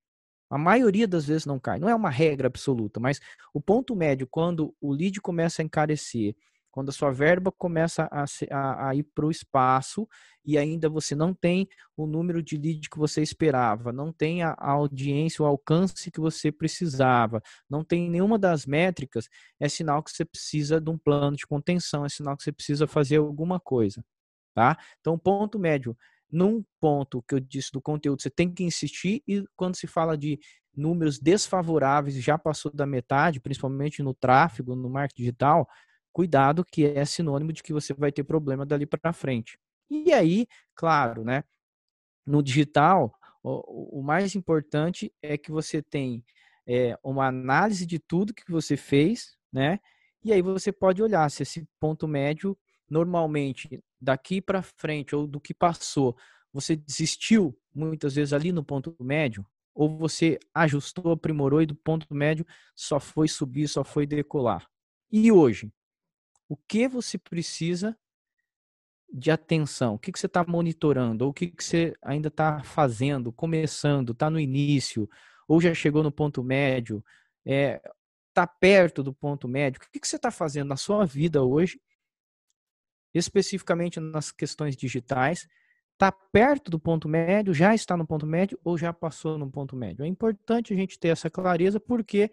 A 0.51 0.59
maioria 0.59 1.07
das 1.07 1.27
vezes 1.27 1.47
não 1.47 1.61
cai. 1.61 1.79
Não 1.79 1.89
é 1.89 1.95
uma 1.95 2.11
regra 2.11 2.49
absoluta, 2.49 2.99
mas 2.99 3.21
o 3.55 3.61
ponto 3.61 3.95
médio, 3.95 4.27
quando 4.29 4.75
o 4.81 4.93
lead 4.93 5.21
começa 5.21 5.63
a 5.63 5.65
encarecer 5.65 6.35
quando 6.71 6.91
a 6.91 6.93
sua 6.93 7.11
verba 7.11 7.51
começa 7.53 8.09
a, 8.11 8.25
a, 8.51 8.89
a 8.89 8.95
ir 8.95 9.03
para 9.03 9.27
o 9.27 9.31
espaço 9.31 10.09
e 10.45 10.57
ainda 10.57 10.89
você 10.89 11.15
não 11.15 11.35
tem 11.35 11.69
o 11.97 12.07
número 12.07 12.43
de 12.43 12.57
lead 12.57 12.89
que 12.89 12.99
você 12.99 13.23
esperava, 13.23 13.93
não 13.93 14.13
tem 14.13 14.43
a, 14.43 14.55
a 14.59 14.71
audiência, 14.71 15.43
o 15.43 15.47
alcance 15.47 16.11
que 16.11 16.21
você 16.21 16.51
precisava, 16.51 17.43
não 17.69 17.85
tem 17.85 18.09
nenhuma 18.09 18.39
das 18.39 18.67
métricas, 18.67 19.29
é 19.59 19.69
sinal 19.69 20.03
que 20.03 20.11
você 20.11 20.25
precisa 20.25 20.81
de 20.81 20.91
um 20.91 20.99
plano 20.99 21.37
de 21.37 21.47
contenção, 21.47 22.05
é 22.05 22.09
sinal 22.09 22.37
que 22.37 22.43
você 22.43 22.53
precisa 22.53 22.87
fazer 22.87 23.17
alguma 23.17 23.61
coisa, 23.61 24.03
tá? 24.55 24.79
Então, 25.01 25.19
ponto 25.19 25.59
médio, 25.59 25.97
num 26.31 26.65
ponto 26.81 27.23
que 27.23 27.35
eu 27.35 27.41
disse 27.41 27.73
do 27.73 27.83
conteúdo, 27.83 28.23
você 28.23 28.31
tem 28.31 28.53
que 28.53 28.63
insistir 28.63 29.23
e 29.27 29.45
quando 29.57 29.77
se 29.77 29.87
fala 29.87 30.17
de 30.17 30.39
números 30.77 31.19
desfavoráveis, 31.19 32.15
já 32.23 32.39
passou 32.39 32.73
da 32.73 32.87
metade, 32.87 33.41
principalmente 33.41 34.03
no 34.03 34.15
tráfego, 34.15 34.77
no 34.77 34.89
marketing 34.89 35.23
digital, 35.23 35.69
cuidado 36.13 36.65
que 36.65 36.85
é 36.85 37.05
sinônimo 37.05 37.53
de 37.53 37.63
que 37.63 37.73
você 37.73 37.95
vai 37.95 38.13
ter 38.13 38.25
problema 38.25 38.67
dali 38.67 38.87
para 38.87 39.13
frente. 39.13 39.59
E 39.89 40.13
aí, 40.13 40.47
claro, 40.75 41.25
né? 41.25 41.45
No 42.27 42.43
digital, 42.43 43.15
o, 43.43 44.01
o 44.01 44.03
mais 44.03 44.35
importante 44.35 45.13
é 45.23 45.37
que 45.37 45.51
você 45.51 45.83
tem 45.83 46.25
é, 46.67 46.97
uma 47.03 47.27
análise 47.27 47.87
de 47.87 47.99
tudo 47.99 48.35
que 48.35 48.51
você 48.51 48.77
fez, 48.77 49.37
né? 49.53 49.81
E 50.23 50.33
aí 50.33 50.43
você 50.43 50.71
pode 50.71 51.03
olhar 51.03 51.31
se 51.31 51.43
esse 51.43 51.67
ponto 51.81 52.07
médio, 52.07 52.57
normalmente, 52.89 53.83
daqui 54.01 54.41
para 54.41 54.63
frente 54.63 55.17
ou 55.17 55.27
do 55.27 55.41
que 55.41 55.55
passou, 55.55 56.17
você 56.53 56.77
desistiu 56.77 57.57
muitas 57.75 58.15
vezes 58.15 58.33
ali 58.33 58.53
no 58.53 58.65
ponto 58.65 58.95
médio, 59.01 59.47
ou 59.75 59.97
você 59.97 60.39
ajustou, 60.53 61.13
aprimorou 61.13 61.63
e 61.63 61.67
do 61.67 61.75
ponto 61.75 62.13
médio 62.13 62.45
só 62.75 63.01
foi 63.01 63.29
subir, 63.29 63.69
só 63.69 63.83
foi 63.85 64.07
decolar. 64.07 64.69
E 65.11 65.33
hoje? 65.33 65.73
O 66.51 66.57
que 66.57 66.89
você 66.89 67.17
precisa 67.17 67.97
de 69.13 69.31
atenção, 69.31 69.95
o 69.95 69.99
que, 70.01 70.11
que 70.11 70.19
você 70.19 70.27
está 70.27 70.45
monitorando, 70.45 71.25
ou 71.25 71.31
o 71.31 71.33
que, 71.33 71.47
que 71.47 71.63
você 71.63 71.95
ainda 72.03 72.27
está 72.27 72.61
fazendo, 72.65 73.33
começando, 73.33 74.11
está 74.11 74.29
no 74.29 74.39
início, 74.39 75.09
ou 75.47 75.61
já 75.61 75.73
chegou 75.73 76.03
no 76.03 76.11
ponto 76.11 76.43
médio, 76.43 77.05
está 77.47 77.55
é, 77.55 77.81
tá 78.35 78.49
perto 78.49 79.01
do 79.01 79.15
ponto 79.15 79.47
médio, 79.47 79.81
o 79.81 79.91
que, 79.93 80.01
que 80.01 80.09
você 80.09 80.17
está 80.17 80.33
fazendo 80.33 80.67
na 80.67 80.77
sua 80.77 81.07
vida 81.07 81.41
hoje, 81.41 81.81
especificamente 83.15 84.01
nas 84.01 84.33
questões 84.33 84.77
digitais, 84.77 85.47
está 85.93 86.11
perto 86.11 86.69
do 86.69 86.81
ponto 86.81 87.09
médio, 87.09 87.55
já 87.55 87.77
está 87.77 87.97
no 87.97 88.07
ponto 88.07 88.27
médio 88.27 88.59
ou 88.65 88.77
já 88.77 88.93
passou 88.93 89.39
no 89.39 89.49
ponto 89.49 89.77
médio. 89.77 90.05
É 90.05 90.09
importante 90.09 90.75
a 90.75 90.77
gente 90.77 90.99
ter 90.99 91.09
essa 91.09 91.31
clareza 91.31 91.79
porque 91.79 92.29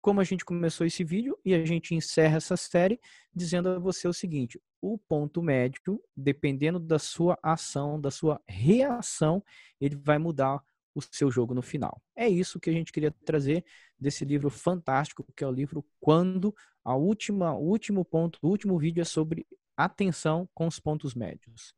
como 0.00 0.20
a 0.20 0.24
gente 0.24 0.44
começou 0.44 0.86
esse 0.86 1.02
vídeo 1.02 1.38
e 1.44 1.54
a 1.54 1.64
gente 1.64 1.94
encerra 1.94 2.36
essa 2.36 2.56
série 2.56 3.00
dizendo 3.34 3.68
a 3.68 3.78
você 3.78 4.06
o 4.06 4.12
seguinte: 4.12 4.60
o 4.80 4.98
ponto 4.98 5.42
médio, 5.42 6.00
dependendo 6.16 6.78
da 6.78 6.98
sua 6.98 7.38
ação, 7.42 8.00
da 8.00 8.10
sua 8.10 8.40
reação, 8.46 9.42
ele 9.80 9.96
vai 9.96 10.18
mudar 10.18 10.62
o 10.94 11.02
seu 11.02 11.30
jogo 11.30 11.54
no 11.54 11.62
final. 11.62 12.00
É 12.14 12.26
isso 12.28 12.58
que 12.58 12.70
a 12.70 12.72
gente 12.72 12.92
queria 12.92 13.10
trazer 13.24 13.64
desse 13.98 14.24
livro 14.24 14.48
fantástico, 14.48 15.26
que 15.36 15.44
é 15.44 15.46
o 15.46 15.52
livro 15.52 15.84
Quando. 16.00 16.54
A 16.82 16.94
última, 16.94 17.52
o 17.54 17.64
último 17.64 18.04
ponto, 18.04 18.38
o 18.40 18.48
último 18.48 18.78
vídeo 18.78 19.02
é 19.02 19.04
sobre 19.04 19.46
atenção 19.76 20.48
com 20.54 20.66
os 20.66 20.80
pontos 20.80 21.14
médios. 21.14 21.74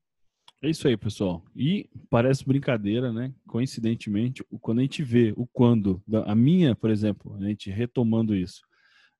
É 0.61 0.69
isso 0.69 0.89
aí, 0.89 0.97
pessoal. 0.97 1.45
E 1.55 1.89
parece 2.11 2.45
brincadeira, 2.45 3.13
né? 3.13 3.33
Coincidentemente, 3.47 4.43
quando 4.61 4.81
a 4.81 4.83
gente 4.83 5.05
vê 5.05 5.33
o 5.37 5.47
quando, 5.47 6.03
a 6.27 6.35
minha, 6.35 6.75
por 6.75 6.91
exemplo, 6.91 7.37
a 7.37 7.47
gente 7.47 7.71
retomando 7.71 8.35
isso, 8.35 8.63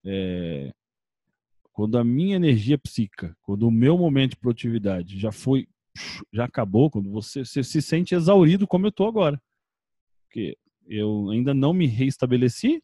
é, 0.05 0.75
quando 1.73 1.97
a 1.97 2.03
minha 2.03 2.35
energia 2.35 2.77
psíquica, 2.77 3.37
quando 3.41 3.69
o 3.69 3.71
meu 3.71 3.97
momento 3.97 4.31
de 4.31 4.39
produtividade 4.39 5.17
já 5.17 5.31
foi, 5.31 5.69
já 6.33 6.45
acabou, 6.45 6.91
quando 6.91 7.09
você, 7.09 7.45
você 7.45 7.63
se 7.63 7.81
sente 7.81 8.17
exaurido 8.17 8.67
como 8.67 8.87
eu 8.87 8.91
estou 8.91 9.07
agora. 9.07 9.41
Porque 10.25 10.59
eu 10.89 11.31
ainda 11.31 11.55
não 11.55 11.73
me 11.73 11.87
reestabeleci, 11.87 12.83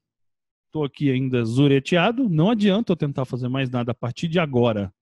estou 0.66 0.84
aqui 0.84 1.10
ainda 1.10 1.44
zureteado, 1.44 2.28
não 2.28 2.50
adianta 2.50 2.92
eu 2.92 2.96
tentar 2.96 3.24
fazer 3.24 3.48
mais 3.48 3.68
nada 3.68 3.90
a 3.90 3.94
partir 3.94 4.28
de 4.28 4.38
agora, 4.38 4.94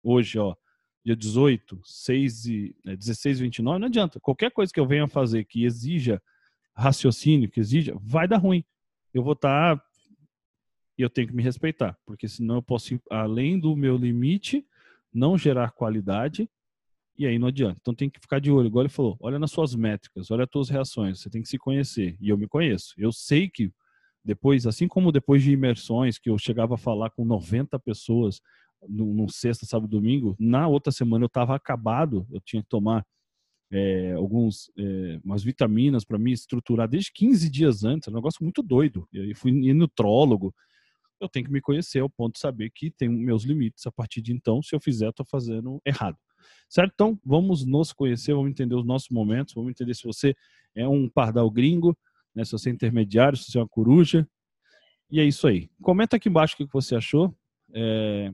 hoje, 0.00 0.38
ó 0.38 0.54
dia 1.04 1.16
18, 1.16 1.80
6 1.84 2.46
e, 2.46 2.76
é, 2.86 2.96
16 2.96 3.40
e 3.40 3.42
29, 3.44 3.78
não 3.78 3.86
adianta. 3.86 4.20
Qualquer 4.20 4.50
coisa 4.50 4.72
que 4.72 4.80
eu 4.80 4.86
venha 4.86 5.08
fazer 5.08 5.44
que 5.44 5.64
exija 5.64 6.22
raciocínio, 6.74 7.50
que 7.50 7.60
exija, 7.60 7.94
vai 8.00 8.28
dar 8.28 8.38
ruim. 8.38 8.64
Eu 9.12 9.22
vou 9.22 9.32
estar. 9.32 9.76
Tá, 9.76 9.84
e 10.98 11.02
eu 11.02 11.08
tenho 11.08 11.28
que 11.28 11.34
me 11.34 11.42
respeitar, 11.42 11.96
porque 12.04 12.28
senão 12.28 12.56
eu 12.56 12.62
posso 12.62 12.94
ir 12.94 13.02
além 13.10 13.58
do 13.58 13.74
meu 13.74 13.96
limite, 13.96 14.66
não 15.12 15.38
gerar 15.38 15.70
qualidade, 15.70 16.46
e 17.16 17.26
aí 17.26 17.38
não 17.38 17.48
adianta. 17.48 17.78
Então 17.80 17.94
tem 17.94 18.10
que 18.10 18.20
ficar 18.20 18.38
de 18.38 18.50
olho, 18.50 18.66
igual 18.66 18.82
ele 18.82 18.90
falou, 18.90 19.16
olha 19.18 19.38
nas 19.38 19.50
suas 19.50 19.74
métricas, 19.74 20.30
olha 20.30 20.44
as 20.44 20.50
tuas 20.50 20.68
reações, 20.68 21.20
você 21.20 21.30
tem 21.30 21.40
que 21.40 21.48
se 21.48 21.56
conhecer. 21.56 22.16
E 22.20 22.28
eu 22.28 22.36
me 22.36 22.46
conheço. 22.46 22.94
Eu 22.98 23.12
sei 23.12 23.48
que 23.48 23.72
Depois, 24.22 24.66
assim 24.66 24.86
como 24.86 25.10
depois 25.10 25.42
de 25.42 25.52
imersões, 25.52 26.18
que 26.18 26.28
eu 26.28 26.36
chegava 26.36 26.74
a 26.74 26.78
falar 26.78 27.08
com 27.10 27.24
90 27.24 27.78
pessoas 27.78 28.42
no 28.88 29.28
sexta, 29.28 29.66
sábado, 29.66 29.88
domingo, 29.88 30.36
na 30.38 30.66
outra 30.66 30.92
semana 30.92 31.24
eu 31.24 31.28
estava 31.28 31.54
acabado, 31.54 32.26
eu 32.30 32.40
tinha 32.40 32.62
que 32.62 32.68
tomar 32.68 33.04
é, 33.72 34.12
alguns 34.14 34.70
é, 34.76 35.20
umas 35.24 35.42
vitaminas 35.42 36.04
para 36.04 36.18
me 36.18 36.32
estruturar 36.32 36.88
desde 36.88 37.12
15 37.12 37.48
dias 37.48 37.84
antes, 37.84 38.08
é 38.08 38.10
um 38.10 38.14
negócio 38.14 38.42
muito 38.42 38.62
doido. 38.62 39.08
Eu 39.12 39.34
fui 39.36 39.52
nutrólogo. 39.72 40.54
Eu 41.20 41.28
tenho 41.28 41.44
que 41.44 41.52
me 41.52 41.60
conhecer 41.60 42.00
ao 42.00 42.08
ponto 42.08 42.34
de 42.34 42.40
saber 42.40 42.70
que 42.70 42.90
tem 42.90 43.08
meus 43.08 43.44
limites. 43.44 43.86
A 43.86 43.92
partir 43.92 44.22
de 44.22 44.32
então, 44.32 44.62
se 44.62 44.74
eu 44.74 44.80
fizer, 44.80 45.10
estou 45.10 45.26
fazendo 45.26 45.80
errado. 45.84 46.16
Certo? 46.68 46.92
Então, 46.94 47.20
vamos 47.24 47.64
nos 47.64 47.92
conhecer, 47.92 48.32
vamos 48.32 48.50
entender 48.50 48.74
os 48.74 48.86
nossos 48.86 49.10
momentos, 49.10 49.54
vamos 49.54 49.70
entender 49.70 49.94
se 49.94 50.04
você 50.04 50.34
é 50.74 50.88
um 50.88 51.08
pardal 51.08 51.50
gringo, 51.50 51.96
né, 52.34 52.44
se 52.44 52.52
você 52.52 52.70
é 52.70 52.72
intermediário, 52.72 53.36
se 53.36 53.50
você 53.50 53.58
é 53.58 53.60
uma 53.60 53.68
coruja. 53.68 54.26
E 55.10 55.20
é 55.20 55.24
isso 55.24 55.46
aí. 55.46 55.68
Comenta 55.82 56.16
aqui 56.16 56.28
embaixo 56.28 56.54
o 56.54 56.56
que 56.56 56.72
você 56.72 56.94
achou. 56.94 57.34
É... 57.74 58.32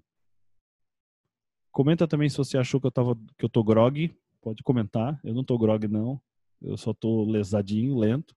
Comenta 1.77 2.09
também 2.09 2.27
se 2.27 2.39
você 2.39 2.57
achou 2.57 2.81
que 2.81 2.87
eu, 2.87 2.91
tava, 2.91 3.15
que 3.37 3.45
eu 3.45 3.51
tô 3.51 3.62
grog. 3.62 4.11
Pode 4.41 4.62
comentar. 4.62 5.21
Eu 5.23 5.35
não 5.35 5.45
tô 5.45 5.59
grog, 5.59 5.87
não. 5.87 6.19
Eu 6.62 6.75
só 6.79 6.95
tô 6.95 7.23
lesadinho, 7.23 7.99
lento. 7.99 8.35